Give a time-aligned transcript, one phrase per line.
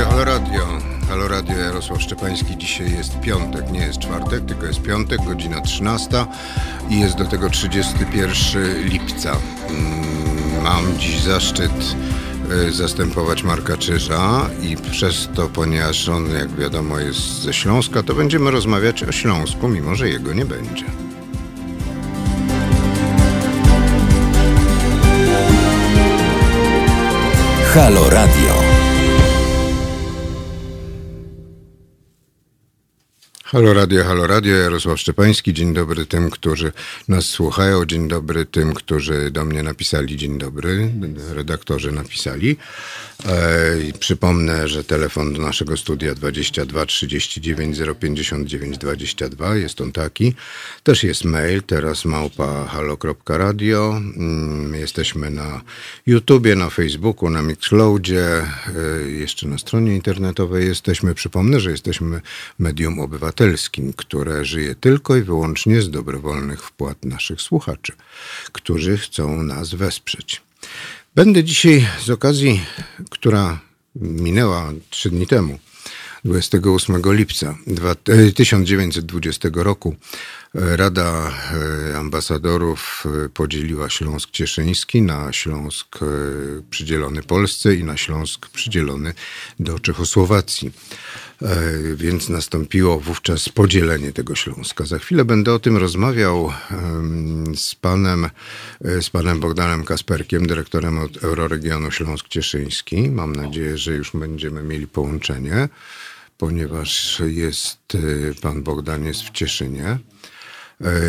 [0.00, 0.66] Radio, Halo Radio.
[1.08, 2.56] Halo Radio Jarosław Szczepański.
[2.56, 6.26] Dzisiaj jest piątek, nie jest czwartek, tylko jest piątek, godzina 13
[6.90, 9.36] i jest do tego 31 lipca.
[9.68, 11.96] Mm, mam dziś zaszczyt
[12.68, 18.14] y, zastępować Marka Czyża i przez to, ponieważ on, jak wiadomo, jest ze Śląska, to
[18.14, 20.84] będziemy rozmawiać o Śląsku, mimo że jego nie będzie.
[27.74, 28.49] Halo Radio.
[33.52, 35.52] Halo Radio, Halo Radio, Jarosław Szczepański.
[35.52, 36.72] Dzień dobry tym, którzy
[37.08, 37.84] nas słuchają.
[37.84, 40.16] Dzień dobry tym, którzy do mnie napisali.
[40.16, 40.90] Dzień dobry,
[41.34, 42.56] redaktorzy napisali.
[43.26, 50.34] E, przypomnę, że telefon do naszego studia 22 39 059 22 jest on taki.
[50.82, 53.96] Też jest mail, teraz małpa halo.radio.
[53.96, 55.60] Mm, jesteśmy na
[56.06, 61.14] YouTubie, na Facebooku, na Mixloadzie, e, jeszcze na stronie internetowej jesteśmy.
[61.14, 62.20] Przypomnę, że jesteśmy
[62.58, 63.39] medium obywatelskim,
[63.96, 67.92] które żyje tylko i wyłącznie z dobrowolnych wpłat naszych słuchaczy,
[68.52, 70.42] którzy chcą nas wesprzeć.
[71.14, 72.64] Będę dzisiaj z okazji,
[73.10, 73.60] która
[73.96, 75.58] minęła trzy dni temu,
[76.24, 77.54] 28 lipca
[78.34, 79.96] 1920 e, roku,
[80.54, 81.32] e, Rada
[81.92, 85.98] e, Ambasadorów podzieliła Śląsk Cieszyński na Śląsk
[86.70, 89.14] przydzielony Polsce i na Śląsk przydzielony
[89.60, 90.72] do Czechosłowacji.
[91.42, 94.84] E, więc nastąpiło wówczas podzielenie tego Śląska.
[94.86, 96.52] Za chwilę będę o tym rozmawiał
[97.54, 98.30] z panem,
[98.84, 103.10] e, z panem Bogdanem Kasperkiem, dyrektorem od Euroregionu Śląsk-Cieszyński.
[103.10, 105.68] Mam nadzieję, że już będziemy mieli połączenie,
[106.38, 107.98] ponieważ jest e,
[108.40, 109.98] pan Bogdan jest w Cieszynie.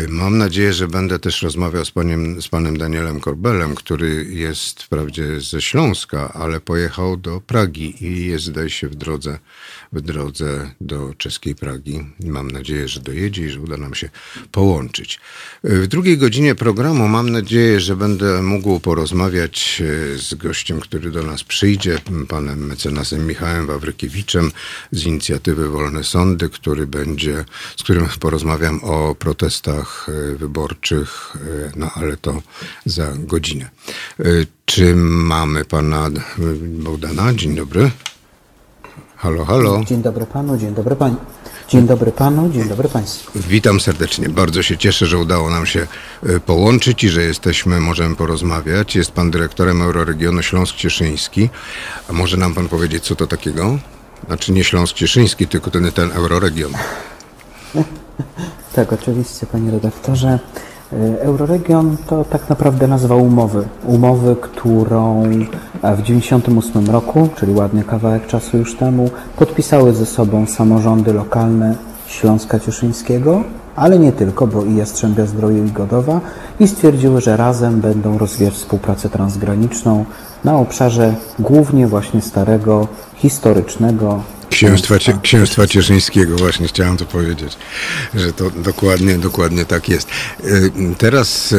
[0.08, 5.40] Mam nadzieję, że będę też rozmawiał z, panem, z panem Danielem Korbelem, który jest wprawdzie
[5.40, 9.38] ze Śląska, ale pojechał do Pragi i jest, zdaje się, w drodze
[9.92, 12.06] w drodze do czeskiej Pragi.
[12.24, 14.10] Mam nadzieję, że dojedzie i że uda nam się
[14.52, 15.20] połączyć.
[15.64, 19.82] W drugiej godzinie programu mam nadzieję, że będę mógł porozmawiać
[20.14, 21.98] e, z gościem, który do nas przyjdzie,
[22.28, 24.52] panem mecenasem Michałem Wawrykiewiczem
[24.92, 27.44] z inicjatywy Wolne Sądy, który będzie,
[27.76, 32.42] z którym porozmawiam o protestach e, wyborczych, e, no ale to
[32.84, 33.70] za godzinę.
[34.64, 36.10] Czy mamy pana
[36.62, 37.34] Bogdana?
[37.34, 37.90] Dzień dobry.
[39.22, 39.84] Halo, halo.
[39.84, 41.16] Dzień dobry panu, dzień dobry pani.
[41.68, 43.38] Dzień dobry panu, dzień dobry państwu.
[43.48, 44.28] Witam serdecznie.
[44.28, 45.86] Bardzo się cieszę, że udało nam się
[46.26, 48.96] e, połączyć i że jesteśmy, możemy porozmawiać.
[48.96, 51.48] Jest pan dyrektorem Euroregionu Śląsk-Cieszyński.
[52.08, 53.78] A może nam pan powiedzieć, co to takiego?
[54.26, 56.72] Znaczy nie Śląsk-Cieszyński, tylko ten, ten Euroregion.
[58.76, 60.38] tak, oczywiście, panie redaktorze.
[60.92, 63.64] E, Euroregion to tak naprawdę nazwa umowy.
[63.86, 71.12] Umowy, którą w 1998 roku, czyli ładny kawałek czasu już temu, podpisały ze sobą samorządy
[71.12, 71.74] lokalne
[72.06, 73.42] Śląska Cieszyńskiego,
[73.76, 76.20] ale nie tylko, bo i Jastrzębia Zdroju i Godowa
[76.60, 80.04] i stwierdziły, że razem będą rozwijać współpracę transgraniczną
[80.44, 84.20] na obszarze głównie właśnie starego, historycznego
[84.52, 87.56] Księstwa, Księstwa Cieszyńskiego, właśnie chciałem to powiedzieć,
[88.14, 90.08] że to dokładnie, dokładnie tak jest.
[90.44, 91.54] Y, teraz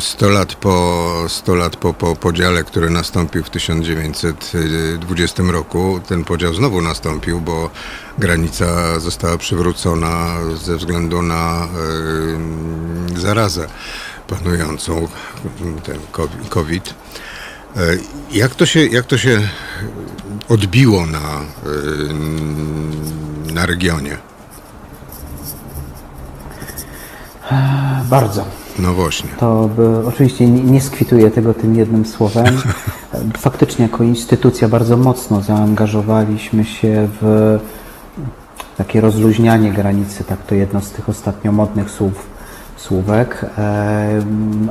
[0.00, 6.24] 100 y, lat po, 100 lat po, po podziale, który nastąpił w 1920 roku, ten
[6.24, 7.70] podział znowu nastąpił, bo
[8.18, 11.68] granica została przywrócona ze względu na
[13.16, 13.66] y, zarazę
[14.26, 15.08] panującą,
[15.84, 15.98] ten
[16.48, 16.94] COVID.
[18.32, 19.48] Jak to się, jak to się
[20.48, 21.40] odbiło na,
[23.48, 24.16] y, na regionie?
[28.10, 28.44] Bardzo.
[28.78, 29.30] No właśnie.
[29.38, 32.46] To by, oczywiście nie, nie skwituję tego tym jednym słowem.
[33.38, 37.58] Faktycznie jako instytucja bardzo mocno zaangażowaliśmy się w
[38.76, 42.26] takie rozluźnianie granicy, tak to jedno z tych ostatnio modnych słów,
[42.76, 43.46] słówek.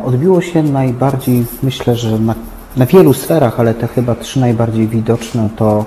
[0.04, 2.36] Odbiło się najbardziej, myślę, że na
[2.80, 5.86] na wielu sferach, ale te chyba trzy najbardziej widoczne to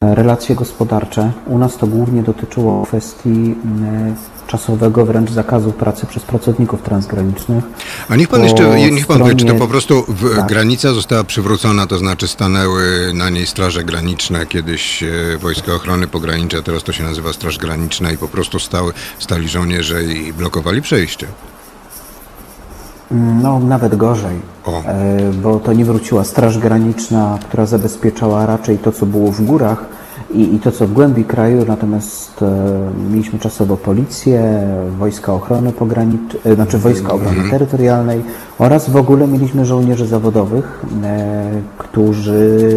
[0.00, 1.32] relacje gospodarcze.
[1.46, 3.54] U nas to głównie dotyczyło kwestii
[4.46, 7.64] czasowego wręcz zakazu pracy przez pracowników transgranicznych.
[8.08, 9.22] A niech pan jeszcze, niech pan stronie...
[9.22, 10.04] powie, czy to po prostu
[10.36, 10.46] tak.
[10.46, 15.08] granica została przywrócona, to znaczy stanęły na niej straże graniczne, kiedyś e,
[15.38, 20.04] Wojska Ochrony Pogranicza, teraz to się nazywa Straż Graniczna i po prostu stały, stali żołnierze
[20.04, 21.26] i blokowali przejście.
[23.10, 24.36] No, nawet gorzej,
[24.66, 24.80] o.
[24.80, 29.84] E, bo to nie wróciła Straż Graniczna, która zabezpieczała raczej to, co było w górach
[30.30, 32.80] i, i to, co w głębi kraju, natomiast e,
[33.10, 34.66] mieliśmy czasowo policję,
[34.98, 37.50] wojska ochrony pogranicznej, e, znaczy wojska obrony mhm.
[37.50, 38.22] terytorialnej
[38.58, 42.68] oraz w ogóle mieliśmy żołnierzy zawodowych, e, którzy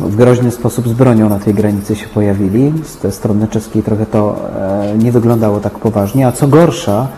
[0.00, 2.72] w groźny sposób z bronią na tej granicy się pojawili.
[2.84, 7.08] Z tej strony czeskiej trochę to e, nie wyglądało tak poważnie, a co gorsza,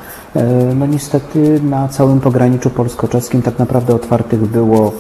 [0.75, 4.93] no niestety na całym pograniczu polsko-czeskim tak naprawdę otwartych było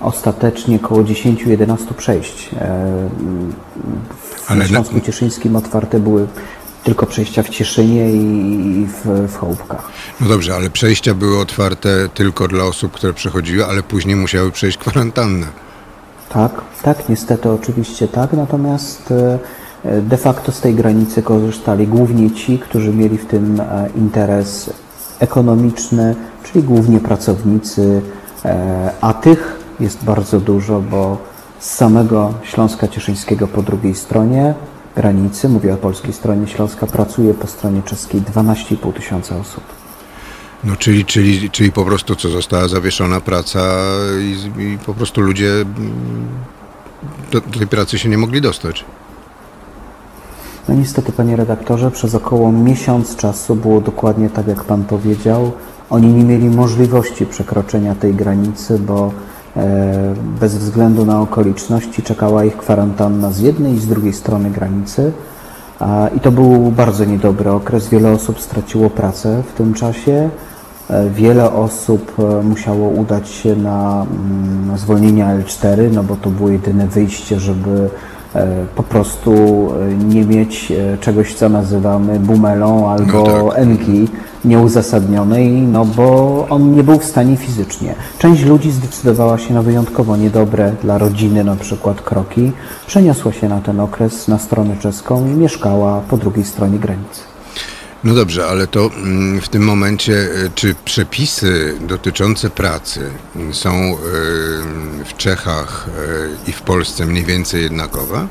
[0.00, 2.50] ostatecznie około 10-11 przejść.
[2.54, 2.58] E,
[4.20, 6.26] w Ale na- Śląsku Cieszyńskim otwarte były
[6.84, 9.88] tylko przejścia w Cieszynie i w, w Chołbkach.
[10.20, 14.78] No dobrze, ale przejścia były otwarte tylko dla osób, które przechodziły, ale później musiały przejść
[14.78, 15.46] kwarantannę.
[16.28, 19.38] Tak, tak, niestety oczywiście tak, natomiast e,
[19.84, 24.70] de facto z tej granicy korzystali głównie ci, którzy mieli w tym e, interes
[25.18, 28.02] ekonomiczny, czyli głównie pracownicy,
[28.44, 31.18] e, a tych jest bardzo dużo, bo
[31.58, 34.54] z samego Śląska Cieszyńskiego po drugiej stronie
[34.96, 39.64] granicy, mówię o polskiej stronie Śląska, pracuje po stronie czeskiej 12,5 tysiąca osób.
[40.64, 43.60] No czyli, czyli, czyli po prostu co, została zawieszona praca
[44.20, 46.28] i, i po prostu ludzie mm,
[47.32, 48.84] do, do tej pracy się nie mogli dostać.
[50.68, 55.52] No niestety, panie redaktorze, przez około miesiąc czasu było dokładnie tak, jak pan powiedział.
[55.90, 59.12] Oni nie mieli możliwości przekroczenia tej granicy, bo
[59.56, 65.12] e, bez względu na okoliczności czekała ich kwarantanna z jednej i z drugiej strony granicy.
[66.16, 67.88] I to był bardzo niedobry okres.
[67.88, 70.30] Wiele osób straciło pracę w tym czasie.
[70.90, 76.48] E, Wiele osób e, musiało udać się na mm, zwolnienia L4, no bo to było
[76.50, 77.90] jedyne wyjście, żeby
[78.76, 83.58] po prostu e, nie mieć e, czegoś, co nazywamy bumelą albo No tak.
[83.58, 84.08] enki
[84.44, 87.94] nieuzasadnionej, no bo on nie był w stanie fizycznie.
[88.18, 92.52] Część ludzi zdecydowała się na wyjątkowo niedobre dla rodziny na przykład kroki,
[92.86, 97.29] przeniosła się na ten okres na stronę czeską i mieszkała po drugiej stronie granicy.
[98.04, 103.10] No dobrze, ale to mm, w tym momencie, y, czy przepisy dotyczące pracy
[103.52, 103.96] są y,
[105.04, 105.88] w Czechach
[106.46, 108.26] y, i w Polsce mniej więcej jednakowe?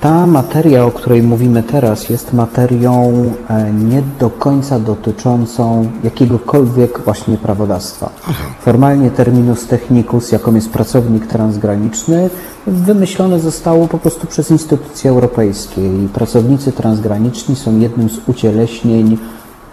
[0.00, 7.36] Ta materia, o której mówimy teraz, jest materią e, nie do końca dotyczącą jakiegokolwiek właśnie
[7.36, 8.10] prawodawstwa.
[8.60, 12.30] Formalnie terminus technicus, jaką jest pracownik transgraniczny,
[12.66, 19.18] wymyślone zostało po prostu przez instytucje europejskie i pracownicy transgraniczni są jednym z ucieleśnień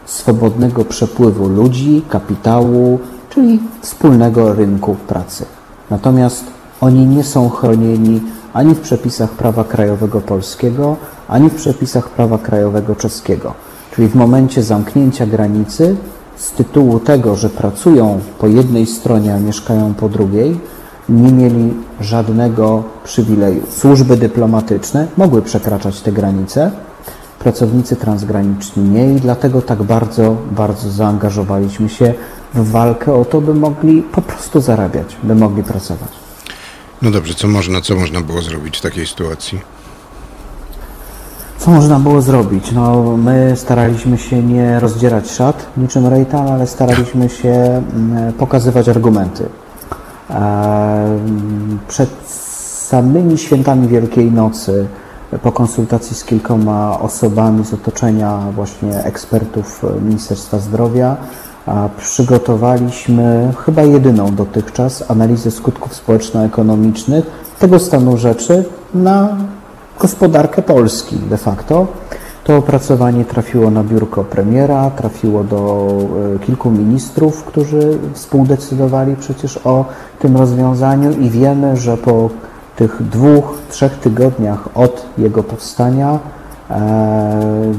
[0.06, 3.00] swobodnego przepływu ludzi, kapitału,
[3.30, 5.46] czyli wspólnego rynku pracy.
[5.90, 8.22] Natomiast oni nie są chronieni
[8.54, 10.96] ani w przepisach prawa krajowego polskiego,
[11.28, 13.54] ani w przepisach prawa krajowego czeskiego.
[13.96, 15.96] Czyli w momencie zamknięcia granicy,
[16.36, 20.60] z tytułu tego, że pracują po jednej stronie, a mieszkają po drugiej,
[21.10, 23.62] nie mieli żadnego przywileju.
[23.70, 26.72] Służby dyplomatyczne mogły przekraczać te granice,
[27.40, 32.14] pracownicy transgraniczni nie i dlatego tak bardzo, bardzo zaangażowaliśmy się
[32.54, 36.25] w walkę o to, by mogli po prostu zarabiać, by mogli pracować.
[37.02, 39.60] No dobrze, co można, co można było zrobić w takiej sytuacji?
[41.58, 42.72] Co można było zrobić?
[42.72, 47.52] No, my staraliśmy się nie rozdzierać szat niczym Rejtan, ale staraliśmy się
[47.96, 49.50] mm, pokazywać argumenty.
[50.30, 52.10] Em, Przed
[52.90, 54.88] samymi świętami Wielkiej Nocy,
[55.44, 61.18] po konsultacji z kilkoma osobami z otoczenia właśnie ekspertów Ministerstwa Zdrowia,
[61.98, 67.26] przygotowaliśmy chyba jedyną dotychczas analizę skutków społeczno-ekonomicznych
[67.60, 69.38] tego stanu rzeczy na
[70.00, 71.88] gospodarkę Polski de facto.
[72.44, 75.88] To opracowanie trafiło na biurko premiera, trafiło do
[76.36, 79.86] e, kilku ministrów, którzy współdecydowali przecież o
[80.20, 82.30] tym rozwiązaniu i wiemy, że po
[82.76, 86.20] tych dwóch, trzech tygodniach od jego powstania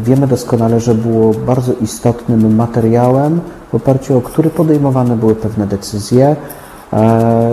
[0.02, 3.40] wiemy doskonale, że było bardzo istotnym materiałem,
[3.72, 6.36] w oparciu o który podejmowane były pewne decyzje.
[6.92, 7.50] E,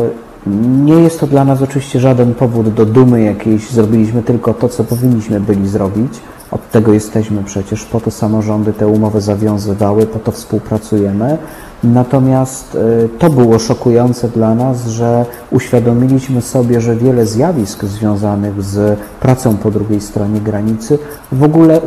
[0.84, 3.70] nie jest to dla nas oczywiście żaden powód do dumy jakiejś.
[3.72, 6.14] Zrobiliśmy tylko to, co powinniśmy byli zrobić.
[6.54, 11.38] Od tego jesteśmy przecież, po to samorządy te umowy zawiązywały, po to współpracujemy.
[11.84, 19.00] Natomiast y, to było szokujące dla nas, że uświadomiliśmy sobie, że wiele zjawisk związanych z
[19.20, 21.00] pracą po drugiej stronie granicy
[21.32, 21.82] w ogóle y,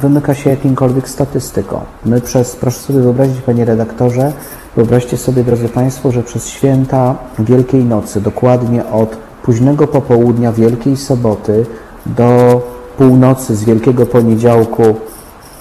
[0.00, 1.80] wymyka się jakimkolwiek statystyką.
[2.04, 4.32] My przez, proszę sobie wyobrazić, panie redaktorze,
[4.76, 11.66] wyobraźcie sobie, drodzy państwo, że przez święta Wielkiej Nocy, dokładnie od późnego popołudnia Wielkiej Soboty
[12.06, 12.62] do
[12.98, 14.82] północy z Wielkiego Poniedziałku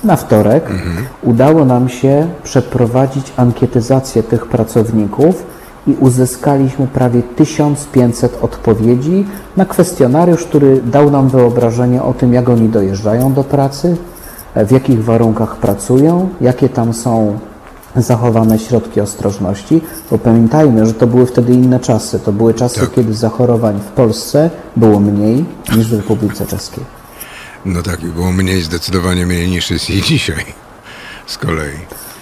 [0.03, 0.69] na wtorek
[1.23, 5.43] udało nam się przeprowadzić ankietyzację tych pracowników
[5.87, 9.25] i uzyskaliśmy prawie 1500 odpowiedzi
[9.57, 13.97] na kwestionariusz, który dał nam wyobrażenie o tym, jak oni dojeżdżają do pracy,
[14.55, 17.39] w jakich warunkach pracują, jakie tam są
[17.95, 22.19] zachowane środki ostrożności, bo pamiętajmy, że to były wtedy inne czasy.
[22.19, 22.91] To były czasy, Tak.
[22.91, 25.45] kiedy zachorowań w Polsce było mniej
[25.77, 26.83] niż w Republice Czeskiej.
[27.65, 30.45] No tak, i było mniej, zdecydowanie mniej niż jest i dzisiaj.
[31.27, 31.77] Z kolei.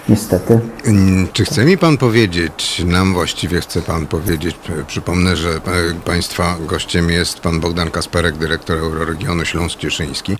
[0.09, 0.59] Niestety.
[0.85, 5.71] Mm, Czy chce mi pan powiedzieć, nam właściwie chce pan powiedzieć, p- przypomnę, że pa-
[6.05, 10.37] państwa gościem jest pan Bogdan Kasperek, dyrektor Euroregionu Śląsk-Cieszyński.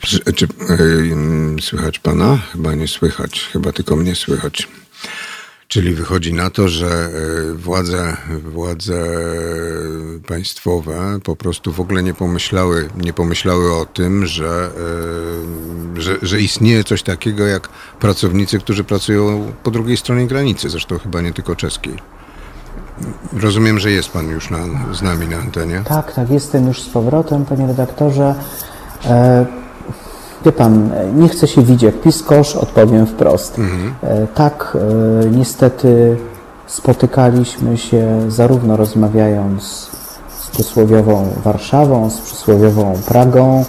[0.00, 0.48] Czy, czy y,
[1.12, 2.38] mm, słychać pana?
[2.52, 4.68] Chyba nie słychać, chyba tylko mnie słychać.
[5.68, 7.08] Czyli wychodzi na to, że
[7.50, 9.06] y, władze, władze
[10.28, 14.70] państwowe po prostu w ogóle nie pomyślały, nie pomyślały o tym, że,
[15.96, 17.68] y, że, że istnieje coś takiego jak
[18.00, 21.96] pracownicy, którzy pracują po drugiej stronie granicy, zresztą chyba nie tylko czeskiej.
[23.32, 24.58] Rozumiem, że jest pan już na,
[24.92, 25.82] z nami na antenie.
[25.84, 28.34] Tak, tak, jestem już z powrotem, panie redaktorze.
[29.04, 29.65] E,
[30.46, 33.60] wie pan, e, nie chcę się widzieć jak piskosz, odpowiem wprost.
[34.02, 34.76] E, tak,
[35.24, 36.16] e, niestety
[36.66, 39.62] spotykaliśmy się zarówno rozmawiając
[40.40, 43.64] z przysłowiową Warszawą, z przysłowiową Pragą,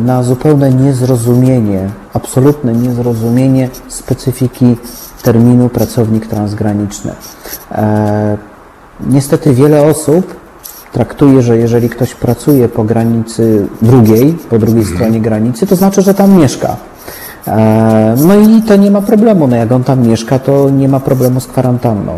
[0.00, 4.76] na zupełne niezrozumienie, absolutne niezrozumienie specyfiki
[5.22, 7.12] terminu pracownik transgraniczny.
[9.06, 10.41] Niestety wiele osób
[10.92, 16.14] traktuje, że jeżeli ktoś pracuje po granicy drugiej, po drugiej stronie granicy, to znaczy, że
[16.14, 16.76] tam mieszka.
[17.46, 19.46] E, No i to nie ma problemu.
[19.46, 22.12] No jak on tam mieszka, to nie ma problemu z kwarantanną.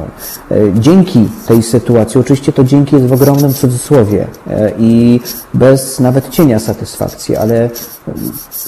[0.50, 5.20] E, Dzięki tej sytuacji, oczywiście to dzięki jest w ogromnym cudzysłowie e, i
[5.54, 7.70] bez nawet cienia satysfakcji, ale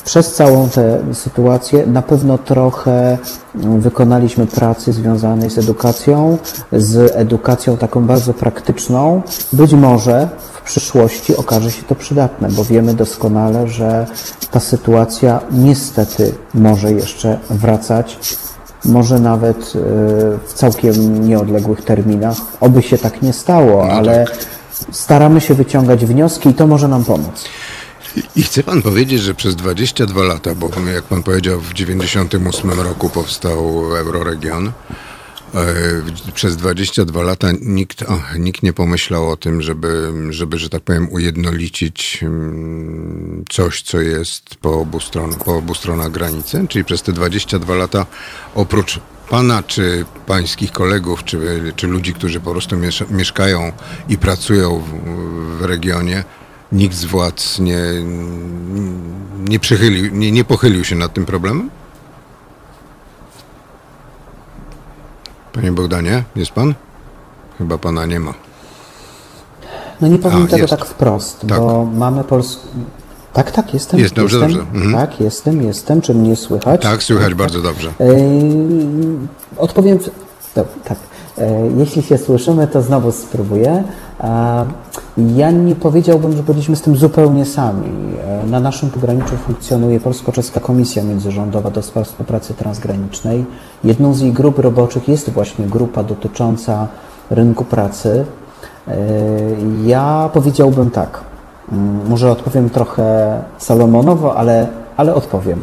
[0.04, 3.18] przez całą tę sytuację na pewno trochę
[3.54, 6.38] wykonaliśmy pracy związanej z edukacją,
[6.72, 9.22] z edukacją taką bardzo praktyczną.
[9.52, 14.06] Być może w przyszłości okaże się to przydatne, bo wiemy doskonale, że
[14.50, 18.18] ta sytuacja niestety może jeszcze wracać,
[18.84, 19.70] może nawet e,
[20.46, 22.36] w całkiem nieodległych terminach.
[22.60, 24.24] Oby się tak nie stało, ale
[24.90, 27.44] staramy się wyciągać wnioski i to może nam pomóc.
[28.36, 33.10] I chce pan powiedzieć, że przez 22 lata, bo jak pan powiedział, w 98 roku
[33.10, 33.56] powstał
[33.96, 34.72] Euroregion,
[35.54, 38.04] e, przez 22 lata nikt,
[38.38, 44.54] nikt nie pomyślał o tym, żeby, żeby, że tak powiem, ujednolicić mm, coś, co jest
[44.54, 46.66] po obu, stron, po obu stronach granicy?
[46.68, 48.06] Czyli przez te 22 lata
[48.54, 51.38] oprócz pana czy pańskich kolegów, czy,
[51.76, 52.76] czy ludzi, którzy po prostu
[53.10, 53.72] mieszkają
[54.08, 56.24] i pracują w, w regionie,
[56.72, 57.78] nikt z władz nie,
[59.48, 61.70] nie, przychylił, nie, nie pochylił się nad tym problemem?
[65.52, 66.74] Panie Bogdanie, jest pan?
[67.58, 68.34] Chyba pana nie ma.
[70.00, 70.70] No nie powiem A, tego jest.
[70.70, 71.58] tak wprost, Tak.
[71.58, 72.58] bo mamy Pols...
[73.32, 74.00] Tak, tak, jestem.
[74.00, 74.78] Jest, dobrze, jestem, dobrze.
[74.86, 74.92] Mhm.
[75.08, 76.00] Tak, jestem, jestem.
[76.00, 76.82] Czy mnie słychać?
[76.82, 77.92] Tak, słychać bardzo dobrze.
[78.00, 78.06] Yy,
[79.56, 79.98] Odpowiem.
[79.98, 80.10] w-
[80.84, 80.98] tak.
[81.38, 81.44] Yy,
[81.78, 83.84] Jeśli się słyszymy, to znowu spróbuję.
[84.18, 84.64] A,
[85.36, 87.88] Ja nie powiedziałbym, że byliśmy z tym zupełnie sami.
[88.44, 93.44] Yy, Na naszym pograniczu funkcjonuje Polsko-Czeska Komisja Międzyrządowa do spraw współpracy transgranicznej.
[93.84, 96.88] Jedną z jej grup roboczych jest właśnie grupa dotycząca
[97.30, 98.24] rynku pracy.
[99.86, 101.20] Ja powiedziałbym tak.
[101.72, 104.66] Mm, Może odpowiem trochę salomonowo, ale,
[104.96, 105.62] ale odpowiem.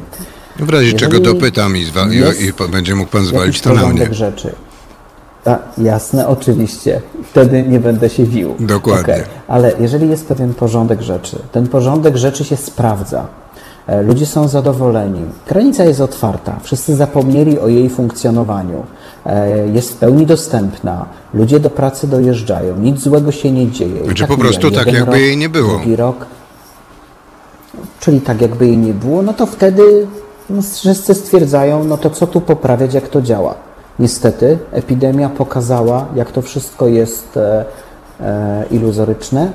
[0.60, 4.14] W razie czego Jeżeli dopytam i, i, będzie mógł pan zwalić to na mnie.
[4.14, 4.56] rzeczy.
[5.46, 7.02] A, jasne, oczywiście.
[7.32, 8.56] Wtedy nie będę się wił.
[8.60, 9.14] Dokładnie.
[9.14, 9.24] Okej.
[9.48, 13.26] Ale jeżeli jest pewien porządek rzeczy, ten porządek rzeczy się sprawdza.
[13.88, 15.22] E, Ludzie są zadowoleni.
[15.48, 16.60] Granica jest otwarta.
[16.64, 18.84] Wszyscy zapomnieli o jej funkcjonowaniu.
[19.26, 21.06] E, Jest w pełni dostępna.
[21.34, 22.78] Ludzie do pracy dojeżdżają.
[22.78, 24.04] Nic złego się nie dzieje.
[24.06, 25.70] Znaczy tak po prostu tak, jakby rok, jej nie było.
[25.70, 26.26] Drugi rok.
[28.00, 30.08] Czyli tak jakby jej nie było, no to wtedy
[30.74, 33.56] wszyscy stwierdzają, no to co tu poprawiać, jak to działa.
[34.00, 37.66] Niestety epidemia pokazała, jak to wszystko jest e,
[38.22, 39.52] e, iluzoryczne,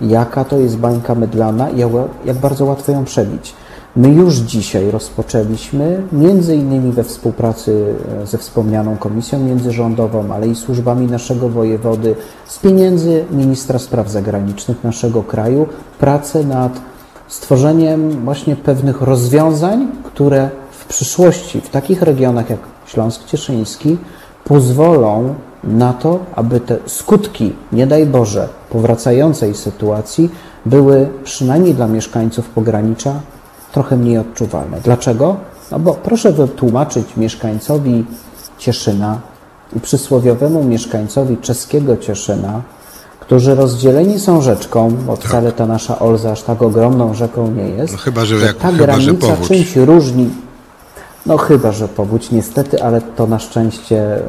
[0.00, 1.90] jaka to jest bańka mydlana i jak,
[2.24, 3.54] jak bardzo łatwo ją przebić.
[3.96, 10.54] My już dzisiaj rozpoczęliśmy, między innymi we współpracy e, ze wspomnianą komisją międzyrządową, ale i
[10.54, 12.14] służbami naszego wojewody,
[12.46, 15.66] z pieniędzy ministra spraw zagranicznych naszego kraju,
[15.98, 16.80] pracę nad
[17.28, 23.96] stworzeniem właśnie pewnych rozwiązań, które w przyszłości w takich regionach jak Śląsk Cieszyński
[24.44, 30.30] pozwolą na to, aby te skutki, nie daj Boże, powracającej sytuacji
[30.66, 33.12] były przynajmniej dla mieszkańców pogranicza
[33.72, 34.80] trochę mniej odczuwalne.
[34.84, 35.36] Dlaczego?
[35.70, 38.04] No bo proszę wytłumaczyć mieszkańcowi
[38.58, 39.20] Cieszyna
[39.76, 42.62] i przysłowiowemu mieszkańcowi czeskiego Cieszyna,
[43.20, 47.92] którzy rozdzieleni są rzeczką, bo wcale ta nasza Olza aż tak ogromną rzeką nie jest.
[47.92, 49.48] No chyba, że jak- ta chyba, że granica powódź.
[49.48, 50.30] czymś różni.
[51.28, 54.22] No chyba, że powódź niestety, ale to na szczęście e,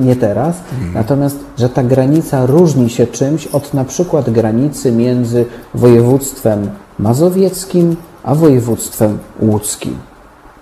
[0.00, 0.56] nie teraz.
[0.94, 8.34] Natomiast, że ta granica różni się czymś od na przykład granicy między województwem mazowieckim a
[8.34, 9.98] województwem łódzkim.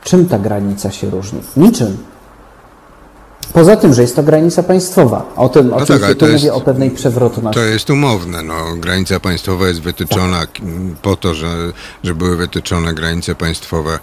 [0.05, 1.41] Czym ta granica się różni?
[1.57, 1.97] Niczym.
[3.53, 5.33] Poza tym, że jest to granica państwowa.
[5.37, 7.61] O tym tak, oczywiście ale tu to mówię jest- o pewnej przewrotności.
[7.61, 8.43] To jest umowne.
[8.43, 10.51] No, granica państwowa jest wytyczona Tak.
[11.03, 11.49] po to, że,
[12.05, 13.99] że były wytyczone granice państwowe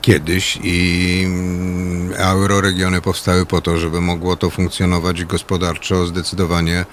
[0.00, 6.84] kiedyś i mm, euroregiony powstały po to, żeby mogło to funkcjonować gospodarczo zdecydowanie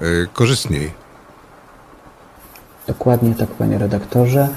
[0.00, 0.90] y, korzystniej.
[2.86, 4.48] Dokładnie tak, panie redaktorze.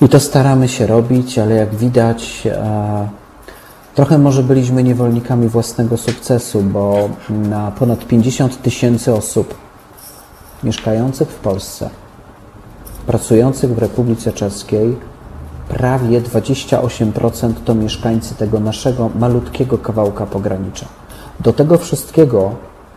[0.00, 3.08] I to staramy się robić, ale jak widać, e,
[3.94, 9.54] trochę może byliśmy niewolnikami własnego sukcesu, bo na ponad 50 tysięcy osób
[10.64, 11.90] mieszkających w Polsce,
[13.06, 14.96] pracujących w Republice Czeskiej,
[15.68, 20.86] prawie 28% to mieszkańcy tego naszego malutkiego kawałka pogranicza.
[21.40, 22.50] Do tego wszystkiego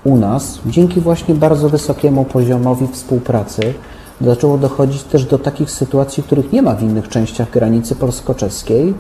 [0.04, 3.74] u nas, dzięki właśnie bardzo wysokiemu poziomowi współpracy,
[4.22, 8.94] zaczęło dochodzić też do takich sytuacji, których nie ma w innych częściach granicy polsko-czeskiej,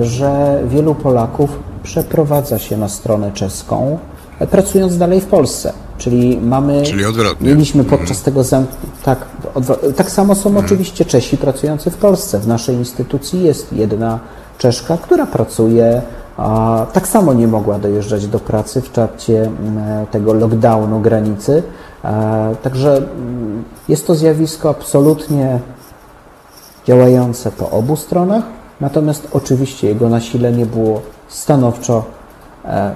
[0.00, 3.98] że wielu Polaków przeprowadza się na stronę czeską,
[4.46, 5.72] pracując dalej w Polsce.
[5.98, 6.82] Czyli mamy.
[6.82, 7.48] Czyli odwrotnie.
[7.48, 8.66] Mieliśmy podczas tego zamk-
[9.04, 9.18] tak,
[9.54, 12.38] odwro- tak samo są oczywiście Czesi pracujący w Polsce.
[12.38, 14.18] W naszej instytucji jest jedna
[14.58, 16.02] Czeszka, która pracuje,
[16.36, 21.62] a tak samo nie mogła dojeżdżać do pracy w trakcie mm, tego lockdownu granicy.
[22.04, 25.58] E, Także mm, jest to zjawisko absolutnie
[26.86, 28.44] działające po obu stronach,
[28.80, 32.04] natomiast oczywiście jego nasilenie było stanowczo,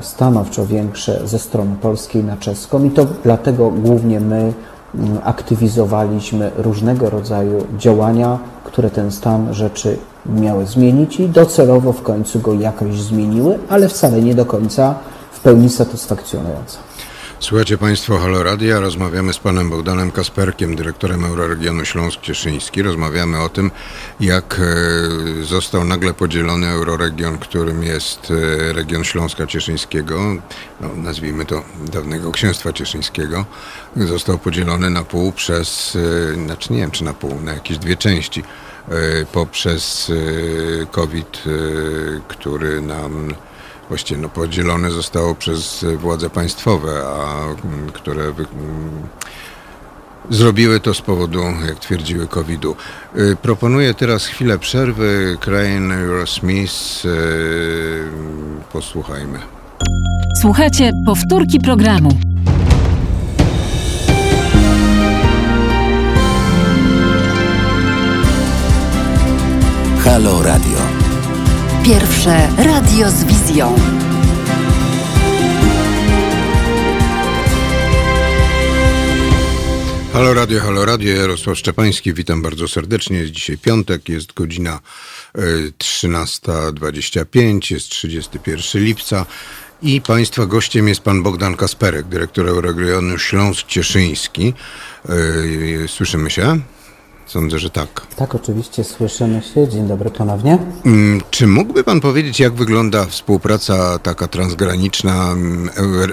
[0.01, 4.53] stanowczo większe ze strony polskiej na czeską i to dlatego głównie my
[4.95, 12.41] mm, aktywizowaliśmy różnego rodzaju działania, które ten stan rzeczy miały zmienić i docelowo w końcu
[12.41, 14.95] go jakoś zmieniły, ale wcale nie do końca
[15.33, 16.79] w pełni satysfakcjonująco.
[17.43, 22.83] Słuchajcie Państwo Halo Radia, rozmawiamy z panem Bogdanem Kasperkiem, dyrektorem Euroregionu Śląsk-Cieszyński.
[22.83, 23.71] Rozmawiamy o tym,
[24.21, 30.21] jak e, został nagle podzielony euroregion, którym jest e, region Śląska Cieszyńskiego,
[30.81, 31.63] no, nazwijmy to
[31.93, 33.45] dawnego Księstwa Cieszyńskiego.
[33.97, 35.99] Został podzielony na pół przez,
[36.31, 38.43] e, znaczy nie wiem czy na pół, na jakieś dwie części
[39.33, 40.13] poprzez
[40.91, 41.43] COVID,
[42.29, 43.35] który nam
[43.93, 49.09] właściwie no, podzielone zostało przez władze państwowe, a mm, które wy, mm,
[50.31, 52.77] zrobiły to z powodu, jak twierdziły, COVID-u.
[53.17, 55.37] Y, Proponuję teraz chwilę przerwy.
[55.41, 57.05] Crane Eurosmith.
[57.05, 58.05] y,
[58.73, 59.39] Posłuchajmy.
[60.41, 62.11] Słuchajcie powtórki programu.
[70.05, 70.72] Halo Radio.
[71.85, 73.77] Pierwsze radio z wizją.
[80.13, 83.19] Halo Radio, Halo Radio, Jarosław Szczepański, witam bardzo serdecznie.
[83.19, 84.81] Jest dzisiaj piątek, jest godzina
[85.39, 89.27] y, 13.25, jest 31 lipca
[89.83, 94.53] i Państwa gościem jest pan Bogdan Kasperek, dyrektor Euroregionu Śląsk-Cieszyński.
[95.11, 96.61] Y, Słyszymy się?
[97.27, 98.07] Sądzę, że tak.
[98.17, 99.69] Tak, oczywiście słyszymy się.
[99.69, 100.59] Dzień dobry ponownie.
[100.87, 105.71] Mm, Czy mógłby Pan powiedzieć, jak wygląda współpraca taka transgraniczna, mm,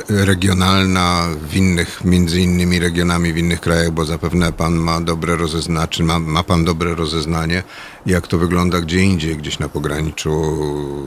[0.10, 5.88] regionalna w innych, między innymi regionami w innych krajach, bo zapewne Pan ma dobre rozeznanie,
[5.88, 7.64] czy ma, ma Pan dobre rozeznanie,
[8.06, 10.32] jak to wygląda gdzie indziej, gdzieś na pograniczu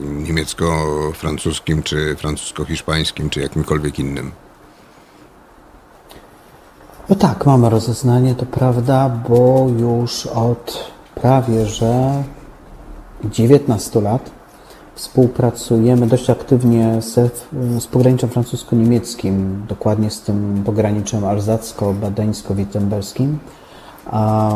[0.03, 4.31] niemiecko-francuskim, czy francusko-hiszpańskim, czy jakimkolwiek innym.
[7.09, 12.23] No tak, mamy rozeznanie, to prawda, bo już od prawie że
[13.23, 14.31] 19 lat
[14.95, 17.29] współpracujemy dość aktywnie ze,
[17.79, 23.37] z pograniczem francusko-niemieckim, dokładnie z tym pograniczem alzacko-badeńsko-wittemberskim.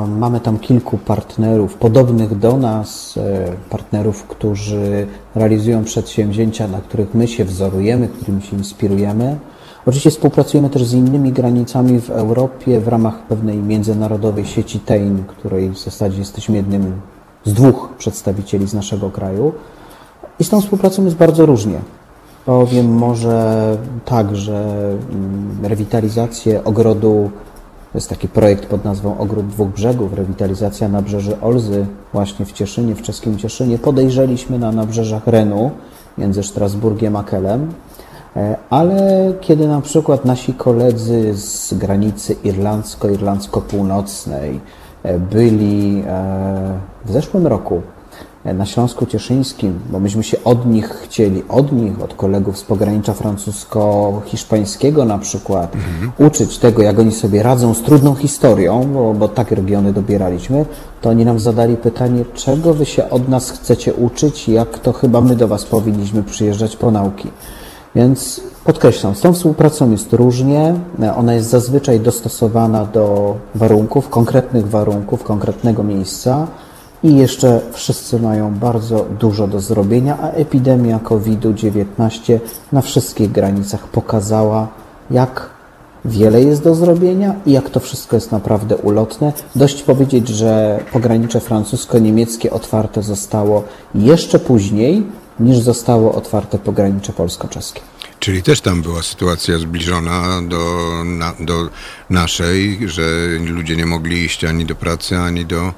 [0.08, 7.28] Mamy tam kilku partnerów podobnych do nas, e, partnerów, którzy realizują przedsięwzięcia, na których my
[7.28, 9.38] się wzorujemy, którymi się inspirujemy.
[9.88, 15.70] Oczywiście współpracujemy też z innymi granicami w Europie w ramach pewnej międzynarodowej sieci TEIN, której
[15.70, 17.02] w zasadzie jesteśmy jednym
[17.46, 19.54] z dwóch przedstawicieli z naszego kraju.
[20.40, 21.80] I z tą współpracą jest bardzo różnie.
[22.46, 24.80] Powiem może tak, że
[25.12, 27.32] mm, rewitalizację ogrodu,
[27.92, 32.96] to jest taki projekt pod nazwą Ogród Dwóch Brzegów, rewitalizacja nabrzeży Olzy właśnie w Cieszynie,
[32.96, 33.78] w czeskim Cieszynie.
[33.78, 35.72] Podejrzeliśmy na nabrzeżach Renu
[36.18, 37.74] między Strasburgiem a Kelem.
[38.36, 44.60] E, Ale kiedy na przykład nasi koledzy z granicy irlandzko-irlandzko-północnej
[45.04, 47.82] e, byli e, w zeszłym roku
[48.54, 53.14] na Śląsku Cieszyńskim, bo myśmy się od nich chcieli, od nich, od kolegów z pogranicza
[53.14, 56.12] francusko-hiszpańskiego na przykład, mhm.
[56.28, 60.66] uczyć tego, jak oni sobie radzą z trudną historią, bo, bo tak regiony dobieraliśmy,
[61.02, 65.22] to oni nam zadali pytanie, czego wy się od nas chcecie uczyć, jak to chyba
[65.22, 67.30] my do was powinniśmy przyjeżdżać po nauki.
[67.98, 70.76] Więc podkreślam, z tą współpracą jest różnie.
[71.18, 76.48] Ona jest zazwyczaj dostosowana do warunków, konkretnych warunków, konkretnego miejsca.
[77.04, 82.40] I jeszcze wszyscy mają bardzo dużo do zrobienia, a epidemia COVID-19
[82.72, 84.68] na wszystkich granicach pokazała,
[85.12, 85.50] jak
[86.06, 89.34] wiele jest do zrobienia i jak to wszystko jest naprawdę ulotne.
[89.56, 93.64] Dość powiedzieć, że pogranicze francusko-niemieckie otwarte zostało
[93.96, 95.04] jeszcze później
[95.40, 97.82] niż zostało otwarte pogranicze polsko-czeskie.
[98.20, 101.70] Czyli też tam była sytuacja zbliżona do, na, do
[102.10, 103.04] naszej, że
[103.40, 105.74] ludzie nie mogli iść ani do pracy, ani do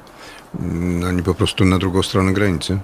[0.59, 2.77] Mm, ani po prostu na drugą stronę granicy?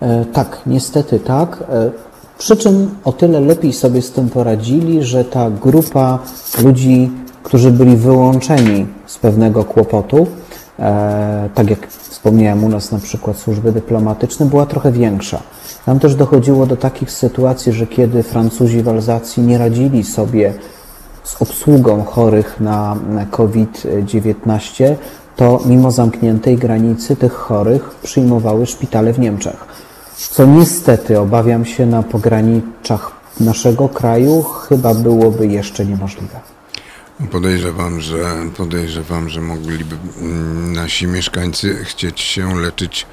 [0.00, 1.64] E, tak, niestety tak.
[1.68, 1.90] E,
[2.38, 6.18] przy czym o tyle lepiej sobie z tym poradzili, że ta grupa
[6.64, 7.10] ludzi,
[7.42, 10.26] którzy byli wyłączeni z pewnego kłopotu,
[11.54, 15.42] tak jak wspomniałem u nas na przykład służby dyplomatyczne, była trochę większa.
[15.86, 20.54] Tam też dochodziło do takich sytuacji, że kiedy Francuzi w Alzacji nie radzili sobie
[21.24, 22.96] z obsługą chorych na
[23.30, 24.94] COVID-19,
[25.36, 29.64] to mimo zamkniętej granicy tych chorych przyjmowały szpitale w Niemczech.
[30.30, 36.40] Co niestety, obawiam się, na pograniczach naszego kraju chyba byłoby jeszcze niemożliwe.
[37.28, 38.24] Podejrzewam, że
[38.56, 43.06] podejrzewam, że mogliby mm, nasi mieszkańcy chcieć się leczyć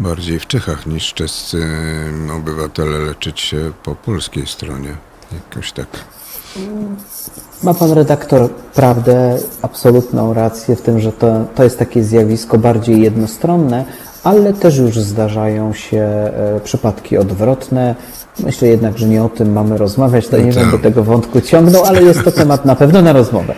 [0.00, 4.96] bardziej w Czechach niż czescy mm, obywatele leczyć się po polskiej stronie.
[5.32, 5.86] Jakoś tak.
[7.62, 13.00] Ma pan redaktor prawdę, absolutną rację w tym, że to, to jest takie zjawisko bardziej
[13.00, 13.84] jednostronne,
[14.24, 17.94] ale też już zdarzają się e, przypadki odwrotne.
[18.40, 21.84] Myślę jednak, że nie o tym mamy rozmawiać, to nie no będę tego wątku ciągnął,
[21.84, 23.54] ale jest to temat na pewno na rozmowę.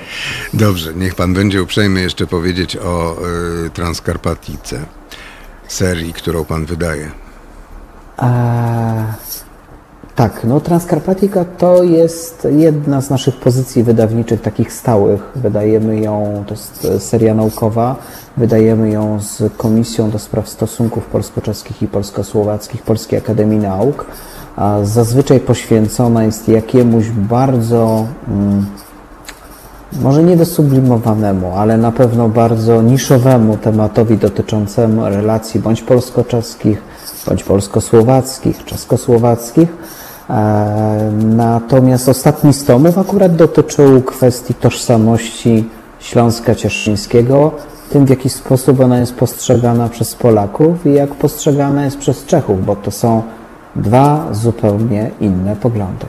[0.54, 3.16] Dobrze, niech pan będzie uprzejmy jeszcze powiedzieć o
[3.66, 4.80] y, Transkarpatice,
[5.68, 7.10] serii, którą pan wydaje.
[8.16, 9.14] A...
[10.16, 15.20] Tak, no Transkarpatika to jest jedna z naszych pozycji wydawniczych takich stałych.
[15.34, 17.96] Wydajemy ją, to jest seria naukowa,
[18.36, 24.06] wydajemy ją z Komisją do Spraw Stosunków Polsko-Czeskich i Polsko-Słowackich Polskiej Akademii Nauk.
[24.82, 28.66] Zazwyczaj poświęcona jest jakiemuś bardzo, hmm,
[30.02, 36.82] może nie wysublimowanemu, ale na pewno bardzo niszowemu tematowi dotyczącemu relacji bądź polsko-czeskich,
[37.26, 39.68] bądź polsko-słowackich, czesko-słowackich.
[40.30, 45.68] E, natomiast ostatni z tomów akurat dotyczył kwestii tożsamości
[46.00, 47.50] Śląska Cieszyńskiego,
[47.90, 52.66] tym w jaki sposób ona jest postrzegana przez Polaków i jak postrzegana jest przez Czechów,
[52.66, 53.22] bo to są
[53.76, 56.06] dwa zupełnie inne poglądy.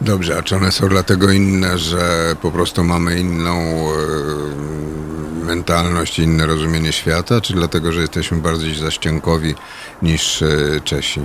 [0.00, 6.46] Dobrze, a czy one są dlatego inne, że po prostu mamy inną e, mentalność, inne
[6.46, 9.54] rozumienie świata, czy dlatego, że jesteśmy bardziej zaściankowi
[10.02, 10.46] niż e,
[10.84, 11.20] Czesi?